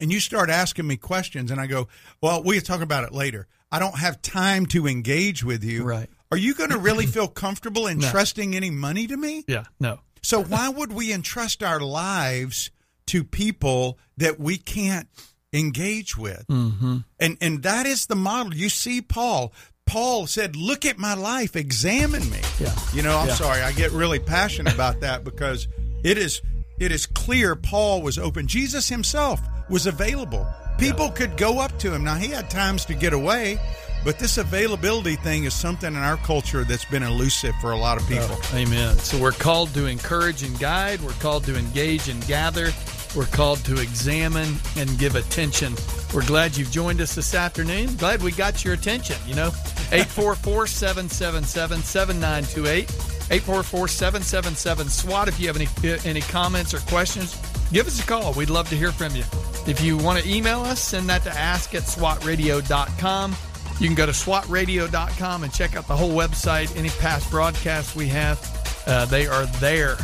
[0.00, 1.88] And you start asking me questions, and I go,
[2.22, 3.46] "Well, we can talk about it later.
[3.72, 6.08] I don't have time to engage with you." Right.
[6.32, 9.44] Are you going to really feel comfortable entrusting any money to me?
[9.46, 9.64] Yeah.
[9.78, 10.00] No.
[10.22, 12.70] So why would we entrust our lives
[13.06, 15.08] to people that we can't
[15.52, 16.44] engage with?
[16.48, 16.98] Mm-hmm.
[17.18, 18.54] And and that is the model.
[18.54, 19.52] You see, Paul.
[19.86, 22.74] Paul said, "Look at my life, examine me." Yeah.
[22.92, 23.34] You know, I'm Yeah.
[23.34, 25.66] sorry, I get really passionate about that because
[26.04, 26.40] it is
[26.78, 28.46] it is clear Paul was open.
[28.46, 30.46] Jesus himself was available.
[30.78, 32.04] People could go up to him.
[32.04, 33.58] Now he had times to get away,
[34.04, 38.00] but this availability thing is something in our culture that's been elusive for a lot
[38.00, 38.28] of people.
[38.30, 38.98] Oh, amen.
[38.98, 41.00] So we're called to encourage and guide.
[41.00, 42.70] We're called to engage and gather.
[43.14, 45.74] We're called to examine and give attention.
[46.14, 47.96] We're glad you've joined us this afternoon.
[47.96, 49.16] Glad we got your attention.
[49.26, 49.48] You know,
[49.92, 52.90] 844 777 7928.
[53.32, 55.28] 844 777 SWAT.
[55.28, 57.34] If you have any, uh, any comments or questions,
[57.72, 58.32] give us a call.
[58.34, 59.24] We'd love to hear from you.
[59.66, 63.36] If you want to email us, send that to ask at swatradio.com.
[63.78, 68.08] You can go to swatradio.com and check out the whole website, any past broadcasts we
[68.08, 68.38] have.
[68.86, 69.96] Uh, they are there.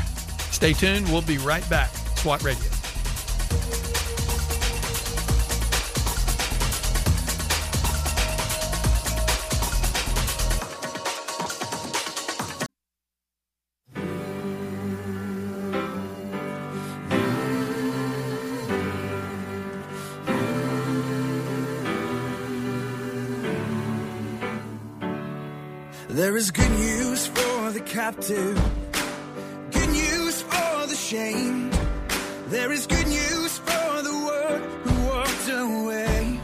[0.51, 1.07] Stay tuned.
[1.09, 1.91] We'll be right back.
[2.17, 2.76] SWAT Radio.
[26.37, 28.61] There is good news for the captive,
[29.71, 31.73] good news for the shamed.
[32.49, 36.41] There is good news for the world who walked away.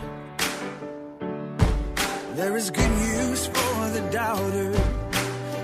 [2.37, 4.71] There is good news for the doubter,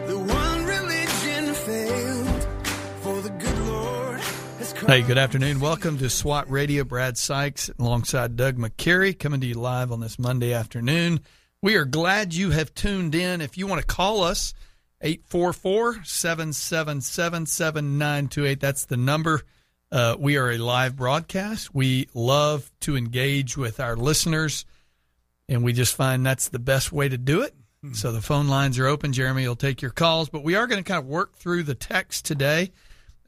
[0.09, 2.47] the one religion failed.
[3.01, 4.21] For the good Lord
[4.59, 4.91] has come.
[4.91, 5.59] Hey, good afternoon.
[5.59, 6.85] Welcome to SWAT Radio.
[6.85, 11.21] Brad Sykes alongside Doug McCary coming to you live on this Monday afternoon.
[11.61, 13.41] We are glad you have tuned in.
[13.41, 14.55] If you want to call us,
[15.01, 18.61] 844 777 7928.
[18.61, 19.43] That's the number.
[19.91, 21.75] Uh, we are a live broadcast.
[21.75, 24.67] We love to engage with our listeners,
[25.49, 27.57] and we just find that's the best way to do it.
[27.93, 29.13] So the phone lines are open.
[29.13, 31.75] Jeremy will take your calls, but we are going to kind of work through the
[31.75, 32.71] text today.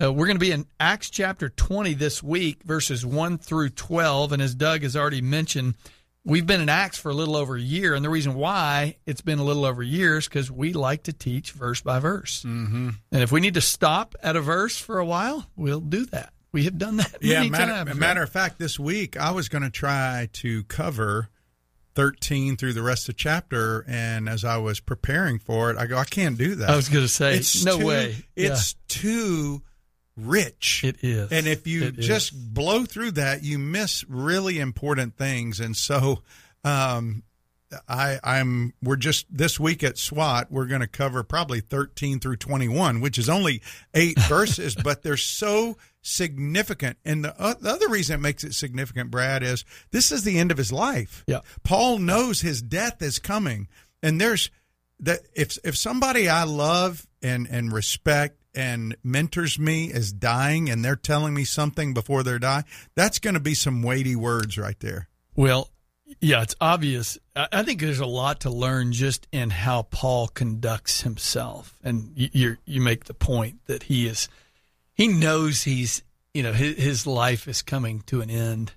[0.01, 4.33] Uh, we're going to be in Acts chapter 20 this week, verses 1 through 12.
[4.33, 5.75] And as Doug has already mentioned,
[6.25, 7.95] we've been in Acts for a little over a year.
[7.95, 11.05] And the reason why it's been a little over a year is because we like
[11.05, 12.43] to teach verse by verse.
[12.45, 12.91] Mm-hmm.
[13.13, 16.33] And if we need to stop at a verse for a while, we'll do that.
[16.53, 17.95] We have done that Yeah, many matter, times.
[17.99, 21.29] matter of fact, this week I was going to try to cover
[21.95, 25.87] 13 through the rest of the chapter, and as I was preparing for it, I
[25.87, 26.71] go, I can't do that.
[26.71, 28.17] I was going to say, it's no too, way.
[28.37, 29.63] It's too
[30.17, 30.83] rich.
[30.85, 31.31] It is.
[31.33, 32.07] And if you It is.
[32.07, 35.61] just blow through that, you miss really important things.
[35.61, 36.23] And so,
[36.65, 37.23] um,
[37.89, 38.73] I, I'm.
[38.83, 40.51] We're just this week at SWAT.
[40.51, 43.63] We're going to cover probably 13 through 21, which is only
[43.95, 46.99] eight verses, but they're so significant.
[47.05, 50.39] And the, uh, the other reason it makes it significant, Brad, is this is the
[50.39, 51.23] end of his life.
[51.29, 51.43] Yeah.
[51.63, 53.69] Paul knows his death is coming,
[54.03, 54.51] and there's
[54.99, 60.85] that if if somebody I love and and respect and mentors me is dying, and
[60.85, 64.79] they're telling me something before they die, that's going to be some weighty words right
[64.81, 65.09] there.
[65.37, 65.71] Well,
[66.21, 67.19] yeah, it's obvious.
[67.37, 72.57] I think there's a lot to learn just in how Paul conducts himself, and you,
[72.65, 74.29] you make the point that he is
[74.93, 76.03] he knows he's
[76.35, 78.73] you know his, his life is coming to an end.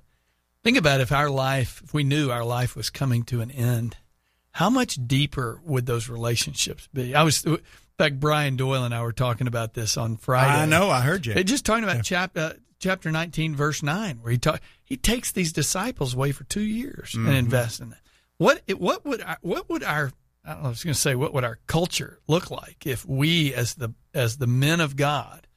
[0.63, 3.97] Think about if our life, if we knew our life was coming to an end,
[4.51, 7.13] how much deeper would those relationships be?
[7.13, 7.45] I was,
[7.99, 10.61] in fact, Brian Doyle and I were talking about this on Friday.
[10.61, 11.33] I know, I heard you.
[11.33, 15.31] It just talking about chapter uh, chapter nineteen, verse nine, where he talk, he takes
[15.31, 17.99] these disciples away for two years and invests in them.
[18.37, 20.11] What what would our, what would our
[20.43, 20.67] I don't know.
[20.67, 23.93] I was going to say what would our culture look like if we, as the
[24.13, 25.47] as the men of God,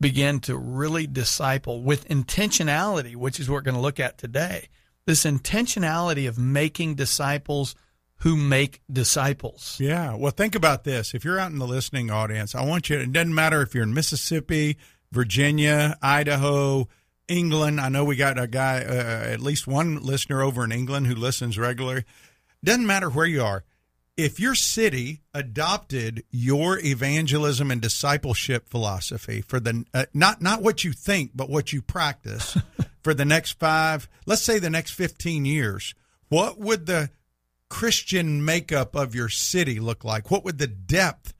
[0.00, 4.68] began to really disciple with intentionality, which is what we're going to look at today.
[5.04, 7.74] This intentionality of making disciples
[8.22, 9.76] who make disciples.
[9.80, 10.14] Yeah.
[10.14, 11.12] Well, think about this.
[11.12, 13.82] If you're out in the listening audience, I want you, it doesn't matter if you're
[13.82, 14.78] in Mississippi,
[15.10, 16.88] Virginia, Idaho,
[17.26, 17.80] England.
[17.80, 21.16] I know we got a guy, uh, at least one listener over in England who
[21.16, 22.04] listens regularly.
[22.62, 23.64] Doesn't matter where you are.
[24.16, 30.84] If your city adopted your evangelism and discipleship philosophy for the uh, not not what
[30.84, 32.56] you think but what you practice
[33.02, 35.94] for the next 5 let's say the next 15 years
[36.28, 37.08] what would the
[37.72, 40.30] Christian makeup of your city look like?
[40.30, 41.32] What would the depth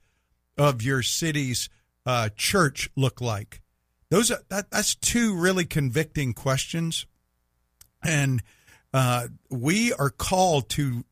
[0.57, 1.69] of your city's
[2.07, 3.61] uh, church look like?
[4.09, 7.05] Those are that, that's two really convicting questions.
[8.03, 8.41] And
[8.95, 11.05] uh, we are called to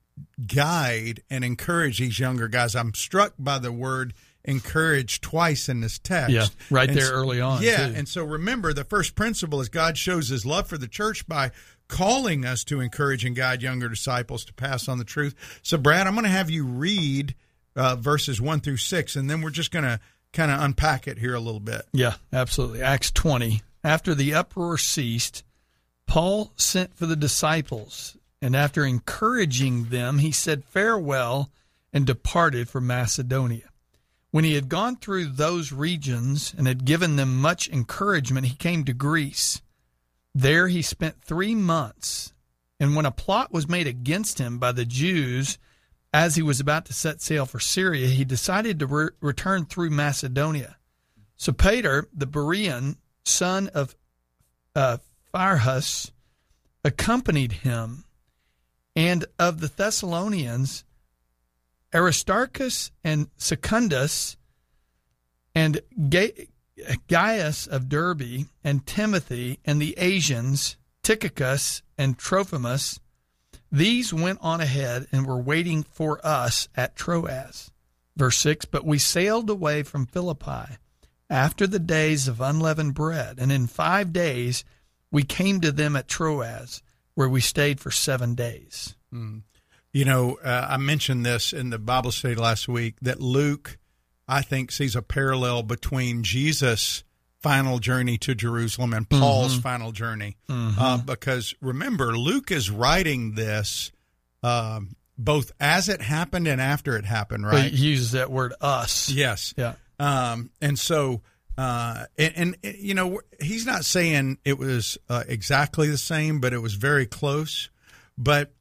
[0.48, 2.76] guide and encourage these younger guys.
[2.76, 6.32] I'm struck by the word encourage twice in this text.
[6.34, 7.94] Yeah, right And there so- early on, yeah too.
[7.96, 11.52] and so remember the first principle is god shows his love for the church by
[11.92, 16.08] calling us to encourage and guide younger disciples to pass on the truth so brad
[16.08, 17.36] i'm going to have you read
[17.76, 20.00] uh, verses 1 through 6 and then we're just going to
[20.34, 22.82] kind of unpack it here a little bit Yeah, absolutely.
[22.82, 23.62] Acts 20.
[23.84, 25.44] After the uproar ceased,
[26.06, 31.50] Paul sent for the disciples, and after encouraging them, he said farewell
[31.92, 33.70] and departed for Macedonia.
[34.30, 38.86] When he had gone through those regions and had given them much encouragement, he came
[38.86, 39.62] to Greece.
[40.34, 42.34] There he spent three months,
[42.80, 45.58] and when a plot was made against him by the Jews,
[46.14, 49.90] as he was about to set sail for Syria, he decided to re- return through
[49.90, 50.78] Macedonia.
[51.36, 51.52] So
[52.14, 53.96] the Berean son of
[54.76, 54.98] uh,
[56.84, 58.06] accompanied him,
[58.96, 60.84] and of the Thessalonians,
[61.94, 64.38] Aristarchus and Secundus,
[65.54, 66.48] and Ga-
[67.08, 73.00] Gaius of Derbe, and Timothy, and the Asians, Tychicus and Trophimus.
[73.72, 77.72] These went on ahead and were waiting for us at Troas.
[78.18, 80.78] Verse 6 But we sailed away from Philippi
[81.30, 84.66] after the days of unleavened bread, and in five days
[85.12, 86.82] we came to them at Troas,
[87.16, 88.96] where we stayed for seven days.
[89.94, 93.78] You know, uh, I mentioned this in the Bible study last week that Luke,
[94.32, 97.04] I think, sees a parallel between Jesus'
[97.42, 100.38] final journey to Jerusalem and Paul's final journey.
[100.50, 103.92] Uh, because remember, Luke is writing this
[104.42, 107.72] um, both as it happened and after it happened, But right?
[107.72, 109.10] he uses that word us.
[109.10, 109.54] Yes.
[109.58, 109.74] Yeah.
[110.00, 111.22] Um, and so,
[111.58, 116.54] uh, and, and, you know, he's not saying it was uh, exactly the same, but
[116.54, 117.70] it was very close.
[118.18, 118.54] But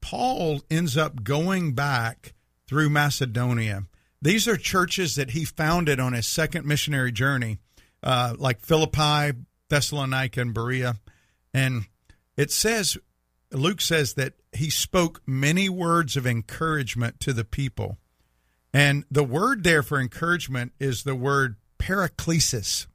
[0.00, 2.34] Paul ends up going back
[2.68, 3.84] through Macedonia.
[4.24, 7.58] These are churches that he founded on his second missionary journey,
[8.02, 10.94] uh, like Philippi, Thessalonica, and Berea.
[11.52, 11.84] And
[12.34, 12.96] it says,
[13.52, 17.98] Luke says that he spoke many words of encouragement to the people.
[18.72, 22.86] And the word there for encouragement is the word paraklesis,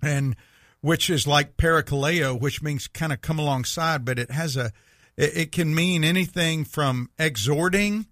[0.00, 0.36] and
[0.80, 4.72] which is like parakaleo, which means kind of come alongside, but it has a,
[5.18, 8.06] it, it can mean anything from exhorting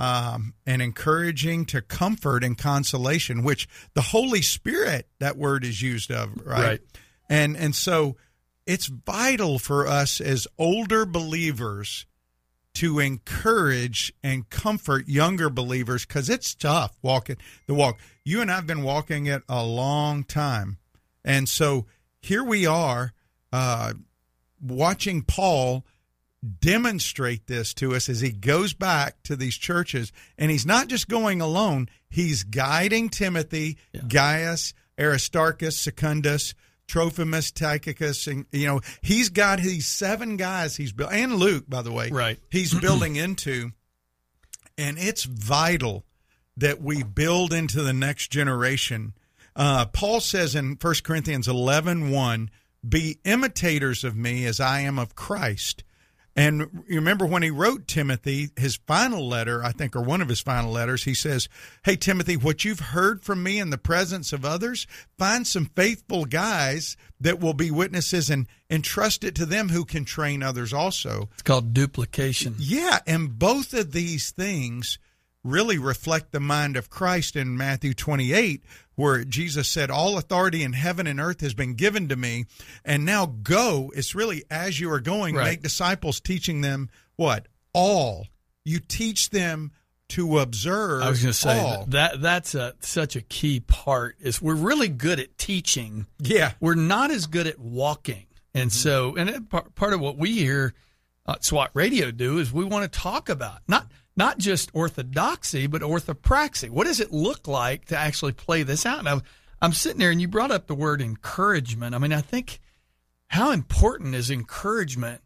[0.00, 6.10] um, and encouraging to comfort and consolation, which the Holy Spirit, that word is used
[6.10, 6.64] of, right?
[6.64, 6.80] Right.
[7.28, 8.16] And and so
[8.66, 12.06] it's vital for us as older believers
[12.72, 17.36] to encourage and comfort younger believers because it's tough walking
[17.66, 17.98] the walk.
[18.24, 20.78] You and I've been walking it a long time.
[21.22, 21.84] And so
[22.20, 23.12] here we are
[23.52, 23.92] uh,
[24.62, 25.84] watching Paul
[26.60, 30.12] demonstrate this to us as he goes back to these churches.
[30.38, 36.54] And he's not just going alone, he's guiding Timothy, Gaius, Aristarchus, Secundus.
[36.88, 41.82] Trophimus, Tychicus, and you know he's got these seven guys he's built, and Luke, by
[41.82, 42.36] the way, Right.
[42.50, 43.70] He's building into,
[44.76, 46.04] and it's vital
[46.56, 49.14] that we build into the next generation.
[49.54, 52.50] Uh, Paul says in 1 Corinthians 11 1,
[52.88, 55.84] be imitators of me as I am of Christ.
[56.36, 60.28] And you remember when he wrote Timothy, his final letter, I think, or one of
[60.28, 61.48] his final letters, he says,
[61.84, 64.86] Hey, Timothy, what you've heard from me in the presence of others,
[65.18, 70.04] find some faithful guys that will be witnesses and entrust it to them who can
[70.04, 71.28] train others also.
[71.32, 72.54] It's called duplication.
[72.58, 74.98] Yeah, and both of these things
[75.42, 78.62] really reflect the mind of Christ in Matthew 28,
[79.00, 82.44] where Jesus said, All authority in heaven and earth has been given to me.
[82.84, 83.90] And now go.
[83.96, 85.44] It's really as you are going, Right.
[85.44, 87.48] make disciples, teaching them what?
[87.72, 88.26] All.
[88.64, 89.72] You teach them
[90.08, 91.02] to observe.
[91.02, 91.86] I was going to say all.
[91.86, 94.16] that that's a, such a key part.
[94.20, 96.06] Is we're really good at teaching.
[96.18, 96.52] Yeah.
[96.60, 98.76] We're not as good at walking, and mm-hmm.
[98.76, 100.74] so and it, part, part of what we hear
[101.26, 103.86] at SWAT Radio do is we want to talk about not
[104.16, 106.68] not just orthodoxy but orthopraxy.
[106.70, 109.04] What does it look like to actually play this out?
[109.04, 109.20] Now,
[109.62, 111.94] I'm sitting there and you brought up the word encouragement.
[111.94, 112.60] I mean, I think
[113.28, 115.20] how important is encouragement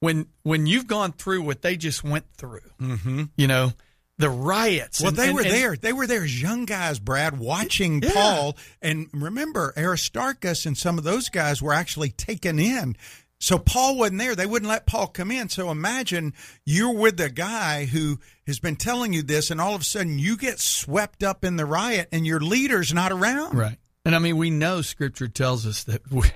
[0.00, 2.60] when when you've gone through what they just went through?
[2.80, 3.24] Mm-hmm.
[3.36, 3.72] You know,
[4.18, 5.00] the riots.
[5.00, 5.76] Well, and- they and- were and- there.
[5.76, 8.12] They were there as young guys, Brad, watching Yeah.
[8.12, 8.56] Paul.
[8.82, 12.96] And remember, Aristarchus and some of those guys were actually taken in.
[13.40, 14.36] So Paul wasn't there.
[14.36, 15.48] They wouldn't let Paul come in.
[15.48, 16.34] So imagine
[16.66, 20.18] you're with a guy who has been telling you this, and all of a sudden
[20.18, 23.56] you get swept up in the riot, and your leader's not around.
[23.56, 23.78] Right.
[24.04, 26.28] And I mean, we know Scripture tells us that we,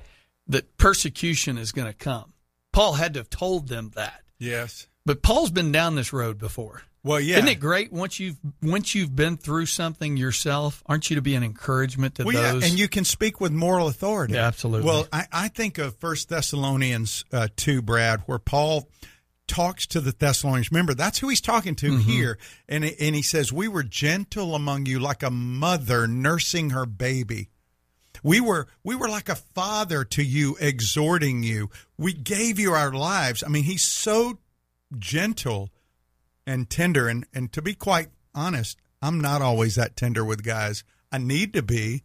[0.48, 2.32] that persecution is going to come.
[2.72, 4.22] Paul had to have told them that.
[4.38, 4.88] Yes.
[5.07, 6.82] But Paul's been down this road before.
[7.05, 7.36] Well, yeah.
[7.36, 10.82] Isn't it great once you've once you've been through something yourself?
[10.86, 12.64] Aren't you to be an encouragement to Well, yeah, those?
[12.68, 14.34] and you can speak with moral authority.
[14.34, 14.86] Yeah, absolutely.
[14.88, 18.88] Well, I, I think of First Thessalonians uh, two, Brad, where Paul
[19.46, 20.70] talks to the Thessalonians.
[20.72, 22.11] Remember, that's who he's talking to Mm-hmm.
[22.11, 22.38] here,
[22.70, 27.50] and and he says, "We were gentle among you, like a mother nursing her baby."
[28.22, 31.68] We were we were like a father to you, exhorting you.
[31.98, 33.44] We gave you our lives.
[33.44, 34.38] I mean, he's so
[34.98, 35.68] gentle
[36.47, 40.84] and tender and and to be quite honest, I'm not always that tender with guys.
[41.12, 42.05] I need to be.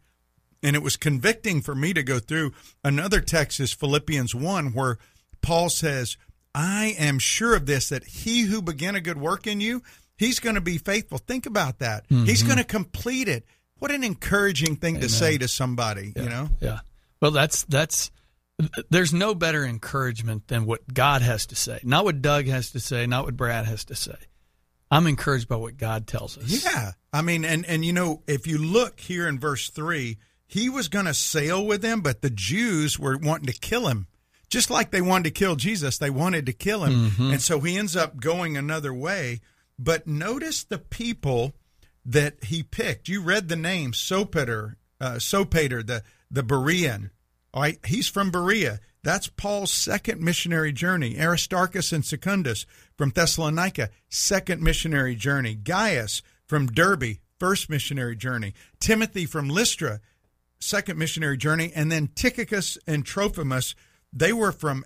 [0.62, 2.52] And it was convicting for me to go through
[2.84, 4.98] another text is Philippians 1 where
[5.42, 6.18] Paul says,
[6.54, 9.82] "I am sure of this that he who began a good work in you,
[10.18, 12.06] he's going to be faithful." Think about that.
[12.10, 12.48] He's mm-hmm.
[12.48, 13.46] going to complete it.
[13.78, 16.50] What an encouraging thing to say to somebody, you know?
[16.60, 16.80] yeah.
[17.22, 18.12] Well, that's that's
[18.90, 21.80] there's no better encouragement than what God has to say.
[21.84, 24.16] Not what Doug has to say, not what Brad has to say.
[24.92, 26.66] I'm encouraged by what God tells us.
[26.66, 26.92] Yeah.
[27.14, 30.18] I mean, and, and you know, if you look here in verse 3,
[30.48, 34.08] he was going to sail with them, but the Jews were wanting to kill him.
[34.50, 37.12] Just like they wanted to kill Jesus, they wanted to kill him.
[37.32, 39.42] And so he ends up going another way.
[39.78, 41.54] But notice the people
[42.04, 43.08] that he picked.
[43.08, 47.12] You read the name Sopater, uh, Sopater, the, the Berean.
[47.54, 48.80] All right, he's from Berea.
[49.04, 51.18] That's Paul's second missionary journey.
[51.20, 52.66] Aristarchus and Secundus
[52.98, 55.56] from Thessalonica, second missionary journey.
[55.56, 58.54] Gaius from Derbe, first missionary journey.
[58.80, 60.02] Timothy from Lystra,
[60.60, 63.74] second missionary journey, and then Tychicus and Trophimus.
[64.12, 64.86] They were from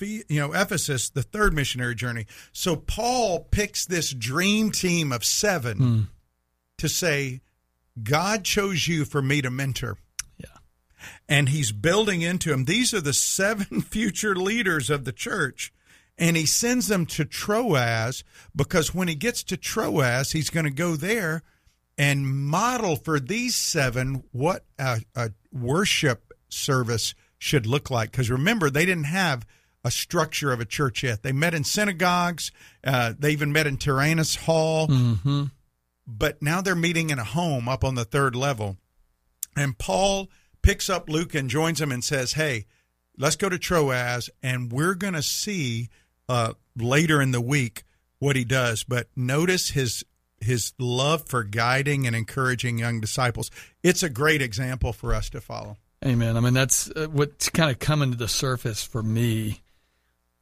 [0.00, 2.26] you know Ephesus, the third missionary journey.
[2.52, 6.00] So Paul picks this dream team of seven hmm.
[6.78, 7.40] to say,
[8.02, 9.96] God chose you for me to mentor.
[11.28, 12.64] And he's building into them.
[12.64, 15.72] These are the seven future leaders of the church.
[16.16, 18.22] And he sends them to Troas
[18.54, 21.42] because when he gets to Troas, he's going to go there
[21.98, 28.12] and model for these seven what a, a worship service should look like.
[28.12, 29.44] Because remember, they didn't have
[29.84, 31.22] a structure of a church yet.
[31.24, 32.52] They met in synagogues,
[32.84, 35.44] uh, they even met in Tyrannus Hall, Mm-hmm.
[36.06, 38.76] but now they're meeting in a home up on the third level.
[39.56, 40.28] And Paul
[40.64, 42.66] picks up Luke and joins him and says, Hey,
[43.18, 45.88] let's go to Troas, and we're going to see
[46.28, 47.84] uh, later in the week
[48.18, 48.82] what he does.
[48.82, 50.04] But notice his
[50.40, 53.50] his love for guiding and encouraging young disciples.
[53.82, 55.78] It's a great example for us to follow.
[56.04, 56.36] Amen.
[56.36, 59.62] I mean, that's uh, what's kind of coming to the surface for me.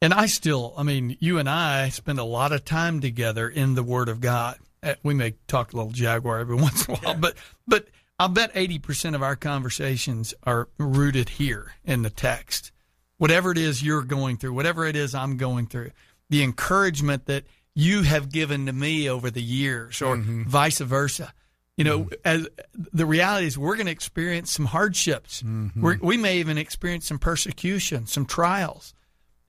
[0.01, 3.75] And I still, I mean, you and I spend a lot of time together in
[3.75, 4.57] the Word of God.
[4.81, 7.87] Uh, We may talk a little Jaguar every once in a while, but but
[8.19, 12.71] I'll bet eighty percent of our conversations are rooted here in the text.
[13.17, 15.91] Whatever it is you're going through, whatever it is I'm going through,
[16.29, 17.45] the encouragement that
[17.75, 20.43] you have given to me over the years, or mm-hmm.
[20.43, 21.33] vice versa.
[21.75, 22.13] You know, mm-hmm.
[22.23, 25.41] as the reality is, we're going to experience some hardships.
[25.41, 25.81] Mm-hmm.
[25.81, 28.93] We're, we may even experience some persecution, some trials.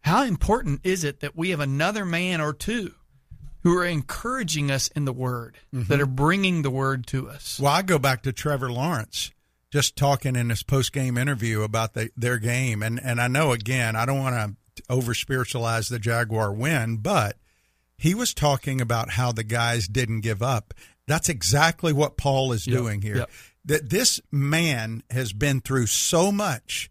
[0.00, 2.94] How important is it that we have another man or two
[3.64, 6.02] who are encouraging us in the Word, that mm-hmm.
[6.02, 7.58] are bringing the Word to us?
[7.58, 9.32] Well, I go back to Trevor Lawrence
[9.74, 13.50] just talking in his post game interview about the, their game, and and I know
[13.50, 14.36] again I don't want
[14.76, 17.38] to over spiritualize the Jaguar win, but
[17.96, 20.74] he was talking about how the guys didn't give up.
[21.08, 23.16] That's exactly what Paul is Yep, doing here.
[23.16, 23.30] yep.
[23.64, 26.90] That this man has been through so much,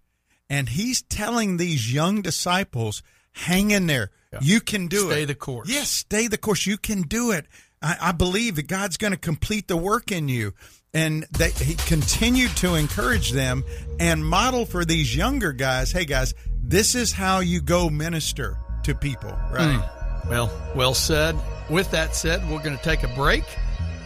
[0.50, 4.10] and he's telling these young disciples, "Hang in there,
[4.42, 5.14] you can do it.
[5.14, 5.70] Stay the course.
[5.70, 6.66] Yes, stay the course.
[6.66, 7.46] You can do it.
[7.82, 10.54] I, I believe that God's going to complete the work in you.
[10.96, 13.64] And that he continued to encourage them
[14.00, 15.92] and model for these younger guys.
[15.92, 19.80] Hey, guys, this is how you go minister to people, right?
[19.80, 20.30] Hmm.
[20.30, 21.36] Well, well said.
[21.70, 23.44] With that said, we're going to take a break.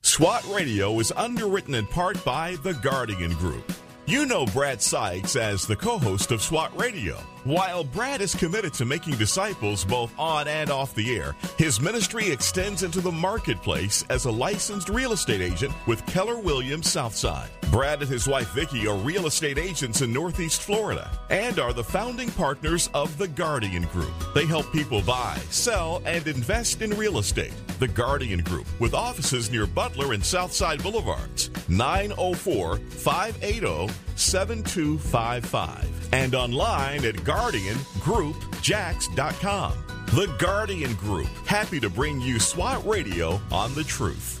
[0.00, 3.70] SWAT Radio is underwritten in part by The Guardian Group.
[4.08, 7.18] You know Brad Sykes as the co host of SWAT Radio.
[7.44, 12.30] While Brad is committed to making disciples both on and off the air, his ministry
[12.30, 17.48] extends into the marketplace as a licensed real estate agent with Keller Williams Southside.
[17.70, 21.84] Brad and his wife Vicki are real estate agents in Northeast Florida and are the
[21.84, 24.12] founding partners of The Guardian Group.
[24.34, 27.54] They help people buy, sell, and invest in real estate.
[27.78, 37.04] The Guardian Group, with offices near Butler and Southside Boulevards, 904 580 7255, and online
[37.04, 39.72] at GuardianGroupJax.com.
[40.06, 44.40] The Guardian Group, happy to bring you SWAT Radio on the truth.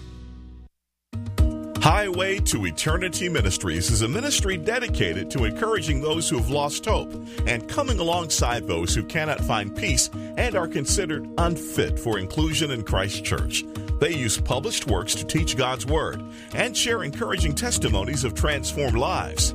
[1.80, 7.12] Highway to Eternity Ministries is a ministry dedicated to encouraging those who have lost hope
[7.46, 12.82] and coming alongside those who cannot find peace and are considered unfit for inclusion in
[12.82, 13.64] Christ Church.
[14.00, 16.22] They use published works to teach God's Word
[16.54, 19.54] and share encouraging testimonies of transformed lives.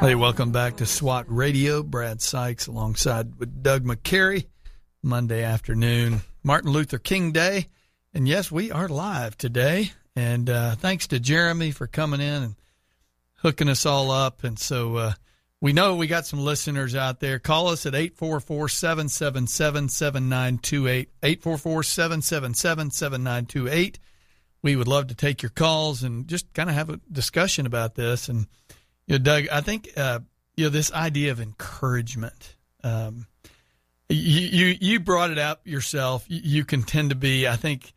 [0.00, 1.84] Hey, welcome back to SWAT Radio.
[1.84, 4.46] Brad Sykes alongside with Doug McCary.
[5.00, 7.68] Monday afternoon, Martin Luther King Day.
[8.12, 9.92] And yes, we are live today.
[10.16, 12.54] And uh, thanks to Jeremy for coming in and
[13.36, 14.42] hooking us all up.
[14.42, 15.12] And so uh,
[15.60, 17.38] we know we got some listeners out there.
[17.38, 21.10] Call us at 844 777 7928.
[21.22, 24.00] 844 777 7928.
[24.62, 27.94] We would love to take your calls and just kind of have a discussion about
[27.94, 28.28] this.
[28.28, 28.48] And,
[29.06, 30.20] you know, Doug, I think, uh,
[30.56, 32.56] you know, this idea of encouragement.
[32.82, 33.26] Um,
[34.08, 36.24] you, you you brought it up yourself.
[36.28, 37.92] You, you can tend to be, I think,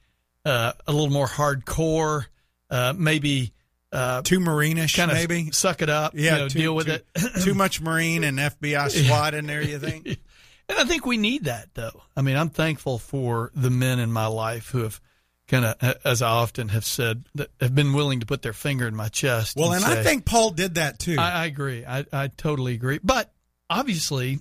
[0.46, 2.26] uh, a little more hardcore,
[2.70, 3.54] uh, maybe
[3.92, 5.52] uh, Too marinish, kind of maybe.
[5.52, 7.06] suck it up, Yeah, you know, too- deal with too- it.
[7.44, 9.62] Too much Marine and FBI SWAT in there.
[9.62, 10.06] You think?
[10.08, 12.04] And I think we need that, though.
[12.16, 15.00] I mean, I'm thankful for the men in my life who have
[15.50, 18.88] kind of, as I often have said, that have been willing to put their finger
[18.88, 19.58] in my chest.
[19.58, 21.18] Well, and I say- think Paul did that too.
[21.20, 21.86] I, I agree.
[21.86, 23.00] I, I totally agree.
[23.04, 23.34] But
[23.70, 24.40] obviously,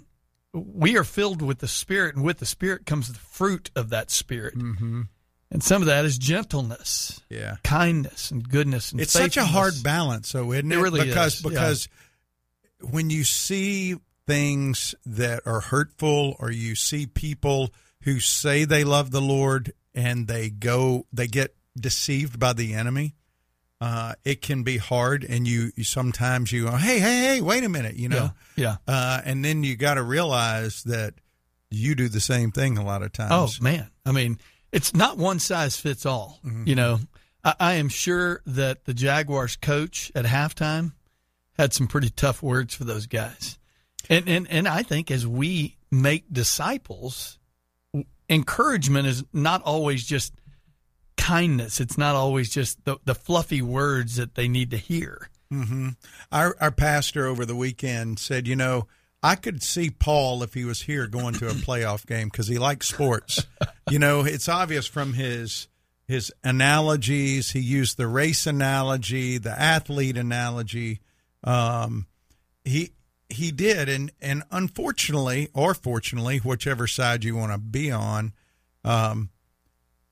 [0.52, 4.10] we are filled with the Spirit, and with the Spirit comes the fruit of that
[4.10, 4.56] Spirit.
[4.56, 5.02] Mm-hmm.
[5.50, 7.56] And some of that is gentleness, yeah.
[7.64, 8.92] kindness, and goodness.
[8.92, 10.82] And It's such a hard balance, though, isn't It it?
[10.82, 11.48] really because is, yeah.
[11.48, 11.88] because
[12.82, 13.96] when you see
[14.26, 17.70] things that are hurtful, or you see people
[18.02, 23.16] who say they love the Lord and they go, they get deceived by the enemy.
[23.80, 27.62] Uh, it can be hard, and you, you sometimes you go, hey, hey, hey, wait
[27.64, 28.76] a minute, you know, Yeah.
[28.86, 28.92] yeah.
[28.92, 31.14] uh, and then you got to realize that
[31.70, 33.32] you do the same thing a lot of times.
[33.60, 34.38] Oh man, I mean,
[34.72, 36.40] it's not one size fits all.
[36.44, 36.64] Mm-hmm.
[36.66, 37.00] You know,
[37.44, 40.92] I, I am sure that the Jaguars coach at halftime
[41.58, 43.58] had some pretty tough words for those guys,
[44.08, 47.37] and and and I think as we make disciples,
[48.28, 50.32] encouragement is not always just
[51.16, 51.80] kindness.
[51.80, 55.28] It's not always just the the fluffy words that they need to hear.
[56.32, 58.86] Our our pastor over the weekend said, you know,
[59.22, 62.58] I could see Paul if he was here going to a playoff game because he
[62.58, 63.46] likes sports.
[63.90, 65.68] you know, it's obvious from his
[66.06, 67.50] his analogies.
[67.50, 71.00] He used the race analogy, the athlete analogy.
[71.44, 72.06] Um,
[72.64, 72.92] he
[73.30, 78.32] he did, and and unfortunately, or fortunately, whichever side you want to be on,
[78.84, 79.30] um,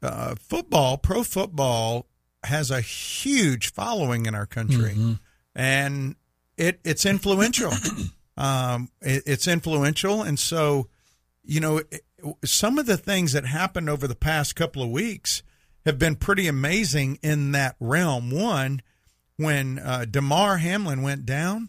[0.02, 2.06] uh, football, pro football,
[2.44, 5.12] has a huge following in our country, Mm-hmm.
[5.54, 6.16] and
[6.56, 7.72] it it's influential.
[8.36, 10.88] um, it, it's influential, and so
[11.42, 12.02] you know it-
[12.44, 15.42] some of the things that happened over the past couple of weeks
[15.84, 18.30] have been pretty amazing in that realm.
[18.30, 18.82] One,
[19.36, 21.68] when uh, Damar Hamlin went down,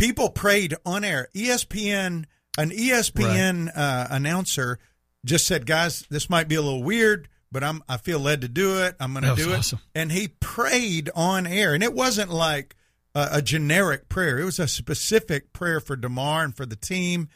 [0.00, 1.28] people prayed on air.
[1.34, 2.24] ESPN,
[2.58, 4.78] an ESPN uh, announcer
[5.24, 8.48] just said, "Guys, this might be a little weird, but I'm I feel led to
[8.48, 8.96] do it.
[8.98, 9.78] I'm going to do awesome.
[9.94, 12.76] it." And he prayed on air, and it wasn't like
[13.14, 14.38] a, a generic prayer.
[14.38, 17.28] It was a specific prayer for Damar and for the team.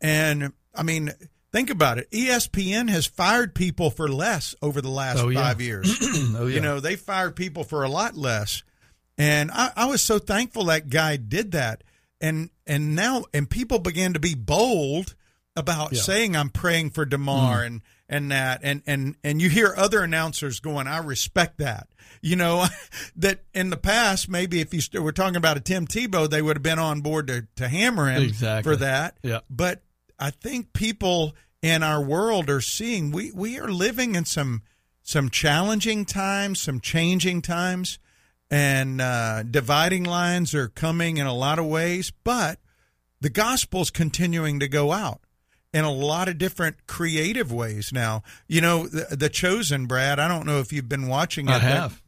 [0.00, 1.12] And I mean,
[1.52, 2.10] think about it.
[2.10, 5.42] ESPN has fired people for less over the last Oh, yeah.
[5.42, 5.96] five years.
[6.36, 6.54] oh, yeah.
[6.54, 8.62] You know, they fired people for a lot less.
[9.18, 11.82] And I, I was so thankful that guy did that.
[12.20, 15.14] And and now and people began to be bold
[15.54, 15.98] about Yeah.
[16.00, 16.02] Mm.
[16.04, 20.60] saying I'm praying for Damar and and that and and and you hear other announcers
[20.60, 21.88] going, I respect that.
[22.22, 22.66] You know,
[23.16, 26.40] that in the past, maybe if you st- were talking about a Tim Tebow, they
[26.42, 28.72] would have been on board to, to hammer him Exactly.
[28.72, 29.18] for that.
[29.22, 29.40] Yeah.
[29.50, 29.82] But
[30.18, 34.62] I think people in our world are seeing we, we are living in some
[35.02, 37.98] some challenging times, some changing times,
[38.50, 42.12] and uh, dividing lines are coming in a lot of ways.
[42.24, 42.58] But
[43.20, 45.20] the gospel's continuing to go out
[45.72, 48.22] in a lot of different creative ways now.
[48.46, 50.18] You know, the, the Chosen, Brad.
[50.18, 51.52] I don't know if you've been watching it.
[51.52, 52.02] I but have.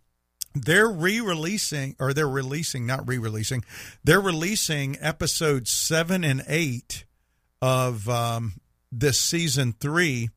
[0.55, 3.65] they're re-releasing or they're releasing not re-releasing
[4.03, 7.05] they're releasing episodes seven and eight
[7.61, 8.55] of um,
[8.91, 10.31] this season three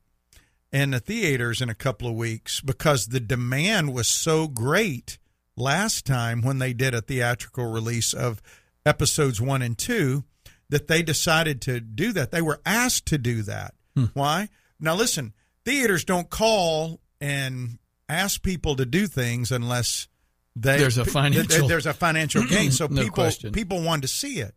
[0.72, 5.18] in the theaters in a couple of weeks because the demand was so great
[5.62, 8.42] last time when they did a theatrical release of
[8.86, 10.24] episodes one and two
[10.70, 12.32] that they decided to do that.
[12.32, 13.74] They were asked to do that.
[13.96, 14.06] Hmm.
[14.14, 14.50] Why?
[14.80, 15.34] Now listen
[15.64, 17.78] theaters don't call and
[18.10, 20.08] ask people to do things unless
[20.56, 22.72] they There's a financial- there's a financial gain.
[22.72, 23.52] So No people question.
[23.52, 24.56] people wanted to see it.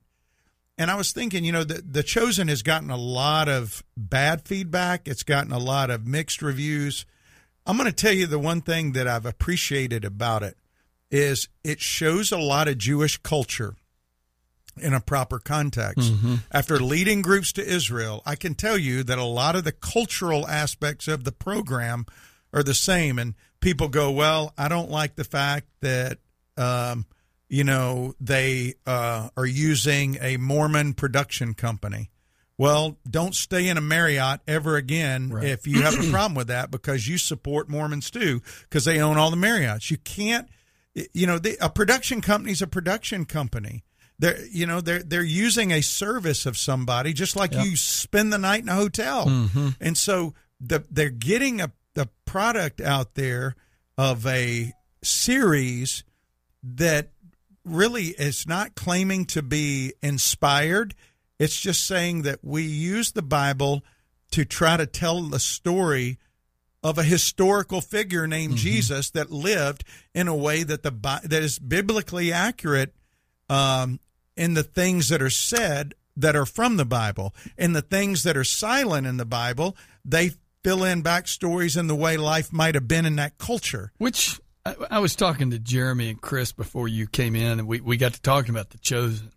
[0.76, 4.42] And I was thinking, you know, the, the Chosen has gotten a lot of bad
[4.48, 5.06] feedback.
[5.06, 7.06] It's gotten a lot of mixed reviews.
[7.64, 10.56] I'm going to tell you the one thing that I've appreciated about it
[11.14, 13.76] is it shows a lot of Jewish culture
[14.80, 16.12] in a proper context.
[16.50, 20.46] After leading groups to Israel, I can tell you that a lot of the cultural
[20.48, 22.06] aspects of the program
[22.52, 23.20] are the same.
[23.20, 26.18] And people go, well, I don't like the fact that,
[26.56, 27.06] um,
[27.48, 32.10] you know, they uh, are using a Mormon production company.
[32.58, 35.44] Well, don't stay in a Marriott ever again Right.
[35.44, 39.18] if you have a problem with that because you support Mormons too because they own
[39.18, 39.90] all the Marriotts.
[39.92, 40.48] You can't,
[41.12, 43.84] you know, they, a production company is a production company.
[44.18, 47.64] They're, you know, they're they're using a service of somebody just like Yep.
[47.64, 49.70] you spend the night in a hotel, mm-hmm.
[49.80, 53.56] and so the they're getting a the product out there
[53.98, 54.72] of a
[55.02, 56.04] series
[56.62, 57.10] that
[57.64, 60.94] really is not claiming to be inspired.
[61.38, 63.84] It's just saying that we use the Bible
[64.32, 66.18] to try to tell the story
[66.84, 69.82] of a historical figure named Jesus that lived
[70.14, 70.90] in a way that the
[71.24, 72.94] that is biblically accurate
[73.48, 73.98] um,
[74.36, 78.36] in the things that are said that are from the Bible, and the things that
[78.36, 80.30] are silent in the Bible, they
[80.62, 83.92] fill in backstories in the way life might have been in that culture.
[83.98, 87.80] Which I, I was talking to Jeremy and Chris before you came in, and we,
[87.80, 89.32] we got to talking about the chosen.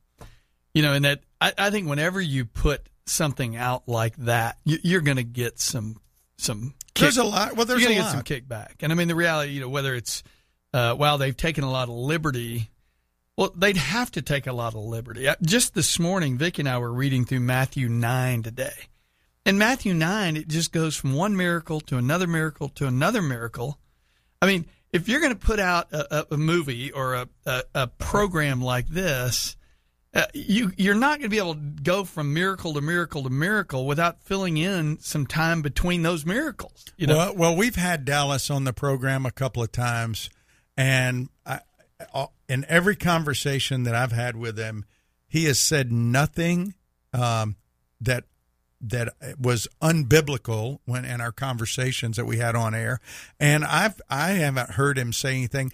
[0.74, 4.78] You know, and that I, I think whenever you put something out like that, you,
[4.84, 6.00] you're going to get some
[6.38, 6.74] some.
[6.98, 7.56] Kick, There's a lot.
[7.56, 8.26] Well, there's you're a going to lot.
[8.26, 9.52] get some kickback, and I mean the reality.
[9.54, 10.24] You know, whether it's
[10.74, 12.70] uh, while they've taken a lot of liberty.
[13.38, 15.28] Well, they'd have to take a lot of liberty.
[15.28, 18.74] Uh, Just this morning, Vic and I were reading through Matthew 9 today.
[19.46, 23.78] In Matthew 9, it just goes from one miracle to another miracle to another miracle.
[24.42, 27.64] I mean, if you're going to put out a, a, a movie or a, a,
[27.76, 29.56] a program like this,
[30.14, 33.30] uh, you you're not going to be able to go from miracle to miracle to
[33.30, 36.86] miracle without filling in some time between those miracles.
[36.98, 40.30] You know, Well, well, we've had Dallas on the program a couple of times,
[40.76, 41.60] and I,
[42.14, 44.86] I- in every conversation that I've had with him,
[45.28, 46.76] he has said nothing
[47.14, 47.58] um,
[48.00, 48.24] that
[48.80, 53.00] that was unbiblical when in our conversations that we had on air,
[53.40, 55.72] and I've I haven't heard him say anything.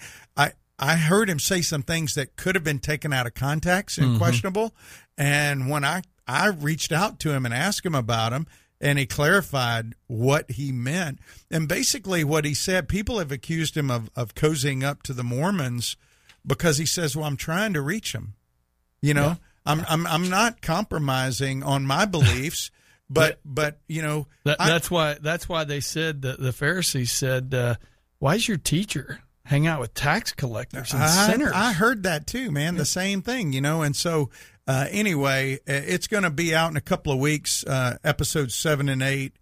[0.80, 3.97] I I heard him say some things that could have been taken out of context
[3.97, 4.74] and questionable,
[5.17, 8.47] and when I I reached out to him and asked him about him,
[8.82, 11.19] and he clarified what he meant.
[11.51, 15.24] And basically, what he said, people have accused him of, of cozying up to the
[15.24, 15.95] Mormons
[16.45, 18.34] because he says, Well, I'm trying to reach them.
[19.01, 19.36] You know, Yeah.
[19.65, 22.71] I'm I'm I'm not compromising on my beliefs,
[23.09, 27.11] but but you know, That, I- that's why that's why they said that the Pharisees
[27.11, 27.76] said, uh,
[28.19, 32.27] "Why is your teacher hang out with tax collectors and I, sinners?" I heard that
[32.27, 32.75] too, man.
[32.75, 33.81] The same thing, you know.
[33.81, 34.29] And so,
[34.67, 38.55] uh, anyway, uh, it's going to be out in a couple of weeks, uh, episodes
[38.55, 39.33] seven and eight,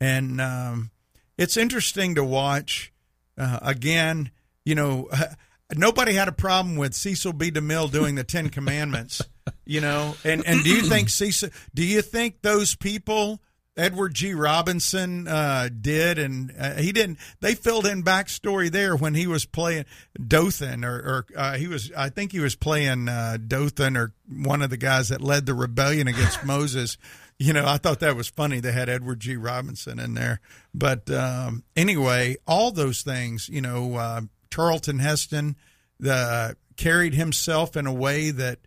[0.00, 0.90] and um,
[1.38, 2.92] it's interesting to watch.
[3.38, 4.30] Uh, again,
[4.64, 5.08] you know,
[5.74, 7.50] nobody had a problem with Cecil B.
[7.50, 9.22] DeMille doing the Ten Commandments,
[9.64, 10.14] you know.
[10.24, 11.50] And and do you think Cecil?
[11.74, 13.40] Do you think those people?
[13.76, 14.34] Edward G.
[14.34, 17.18] Robinson uh, did, and uh, he didn't.
[17.40, 19.84] They filled in backstory there when he was playing
[20.24, 21.90] Dathan, or, or uh, he was.
[21.96, 25.54] I think he was playing uh, Dathan, or one of the guys that led the
[25.54, 26.98] rebellion against Moses.
[27.38, 28.60] You know, I thought that was funny.
[28.60, 29.36] They had Edward G.
[29.36, 30.40] Robinson in there,
[30.74, 33.48] but um, anyway, all those things.
[33.48, 35.56] You know, uh, Charlton Heston
[35.98, 38.58] the carried himself in a way that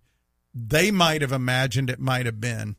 [0.53, 2.75] they might have imagined it might have been.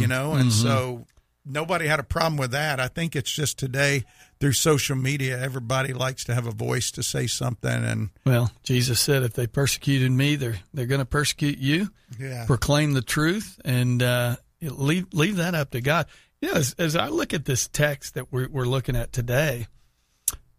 [0.00, 1.06] You know, and so
[1.48, 2.78] nobody had a problem with that.
[2.80, 4.04] I think it's just today
[4.40, 9.00] through social media, everybody likes to have a voice to say something, and well, Jesus
[9.00, 13.60] said, "If they persecuted me, they're they're going to persecute you." yeah, proclaim the truth
[13.64, 16.06] and uh, leave leave that up to God.
[16.40, 19.66] You know, as, as I look at this text that we're, we're looking at today,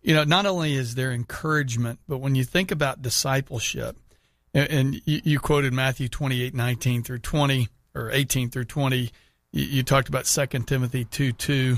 [0.01, 3.97] you know, not only is there encouragement, but when you think about discipleship,
[4.53, 9.11] and, and you, you quoted Matthew twenty eight nineteen through twenty or eighteen through twenty,
[9.51, 11.77] you, you talked about Second Timothy two two.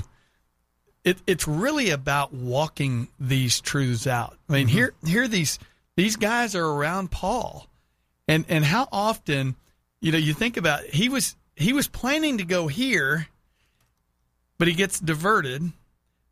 [1.04, 4.36] It, it's really about walking these truths out.
[4.48, 4.76] I mean, mm-hmm.
[4.76, 5.58] here here these
[5.96, 7.66] these guys are around Paul,
[8.28, 9.56] and and how often
[10.02, 13.28] you know you think about he was he was planning to go here
[14.58, 15.72] but he gets diverted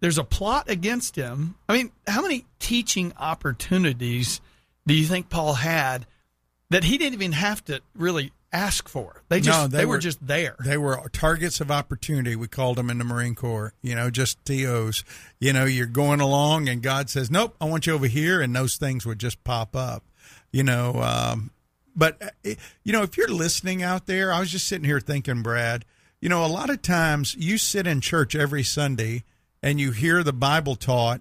[0.01, 4.41] there's a plot against him i mean how many teaching opportunities
[4.87, 6.07] do you think paul had
[6.69, 9.93] that he didn't even have to really ask for they just No, they, they were,
[9.95, 12.35] were- just there they were targets of opportunity.
[12.37, 13.73] We called them in the Marine Corps.
[13.83, 15.05] You know, just TOs.
[15.39, 18.55] You know, you're going along, and God says, "Nope, I want you over here," and
[18.55, 20.05] those things would just pop up.
[20.53, 21.51] You know, um,
[21.95, 25.43] but uh, you know, if you're listening out there, I was just sitting here thinking,
[25.43, 25.85] Brad.
[26.21, 29.25] You know, a lot of times you sit in church every Sunday
[29.63, 31.21] and you hear the Bible taught,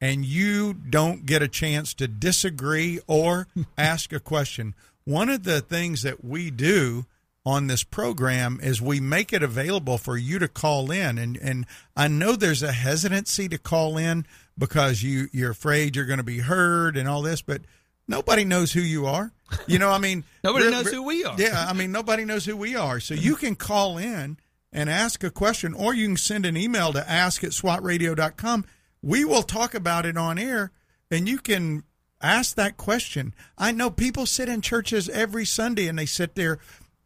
[0.00, 3.46] and you don't get a chance to disagree or
[3.78, 4.74] ask a question.
[5.08, 7.06] One of the things that we do
[7.46, 11.16] on this program is we make it available for you to call in.
[11.16, 11.64] And and
[11.96, 14.26] I know there's a hesitancy to call in
[14.58, 17.62] because you you're afraid you're going to be heard and all this but
[18.06, 19.32] nobody knows who you are.
[19.66, 21.36] You know I mean Nobody re- knows who we are.
[21.38, 23.00] yeah I mean nobody knows who we are.
[23.00, 24.36] So you can call in
[24.74, 28.66] and ask a question or you can send an email to ask at swatradio.com
[29.00, 30.70] we will talk about it on air
[31.10, 31.84] and you can
[32.20, 33.34] ask that question.
[33.56, 36.58] I know people sit in churches every Sunday and they sit there.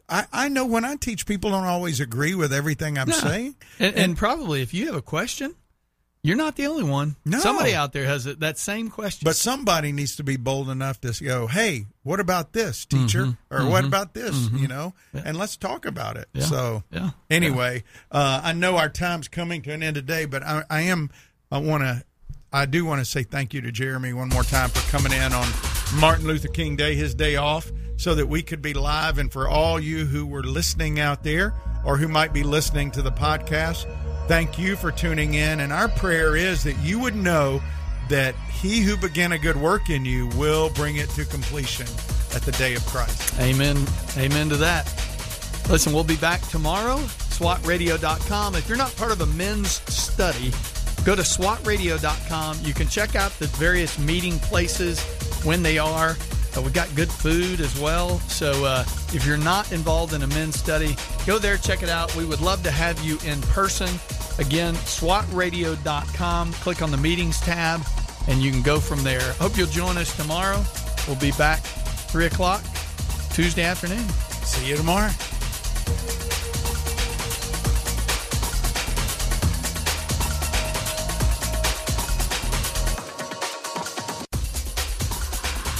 [0.08, 3.56] I, I know when I teach, people don't always agree with everything I'm saying.
[3.78, 5.54] and, and probably if you have a question
[6.24, 7.40] you're not the only one No.
[7.40, 11.12] somebody out there has that same question But somebody needs to be bold enough to
[11.22, 13.24] go, hey, what about this, teacher?
[13.24, 13.54] Mm-hmm.
[13.54, 13.86] Or what mm-hmm.
[13.88, 14.36] about this?
[14.36, 14.56] Mm-hmm.
[14.58, 16.28] You know, and let's talk about it.
[16.32, 16.44] Yeah.
[16.44, 17.10] So, Yeah.
[17.28, 21.10] anyway, uh, I know our time's coming to an end today, but I, I am,
[21.50, 22.04] I want to,
[22.54, 25.32] I do want to say thank you to Jeremy one more time for coming in
[25.32, 25.48] on
[25.98, 29.16] Martin Luther King Day, his day off, so that we could be live.
[29.16, 33.00] And for all you who were listening out there or who might be listening to
[33.00, 33.86] the podcast,
[34.28, 35.60] thank you for tuning in.
[35.60, 37.62] And our prayer is that you would know
[38.10, 41.86] that he who began a good work in you will bring it to completion
[42.34, 43.40] at the day of Christ.
[43.40, 43.78] Amen.
[44.18, 44.86] Amen to that.
[45.70, 46.98] Listen, we'll be back tomorrow.
[46.98, 48.56] SWATradio.com.
[48.56, 50.52] If you're not part of a men's study,
[51.04, 52.58] go to SWATradio.com.
[52.62, 55.00] You can check out the various meeting places
[55.44, 56.16] when they are.
[56.56, 58.18] Uh, we've got good food as well.
[58.20, 60.96] So uh, if you're not involved in a men's study,
[61.26, 62.14] go there, check it out.
[62.14, 63.88] We would love to have you in person.
[64.38, 66.52] Again, SWATradio.com.
[66.54, 67.80] Click on the meetings tab
[68.28, 69.32] and you can go from there.
[69.34, 70.62] Hope you'll join us tomorrow.
[71.06, 72.62] We'll be back 3 o'clock
[73.32, 74.06] Tuesday afternoon.
[74.44, 75.10] See you tomorrow.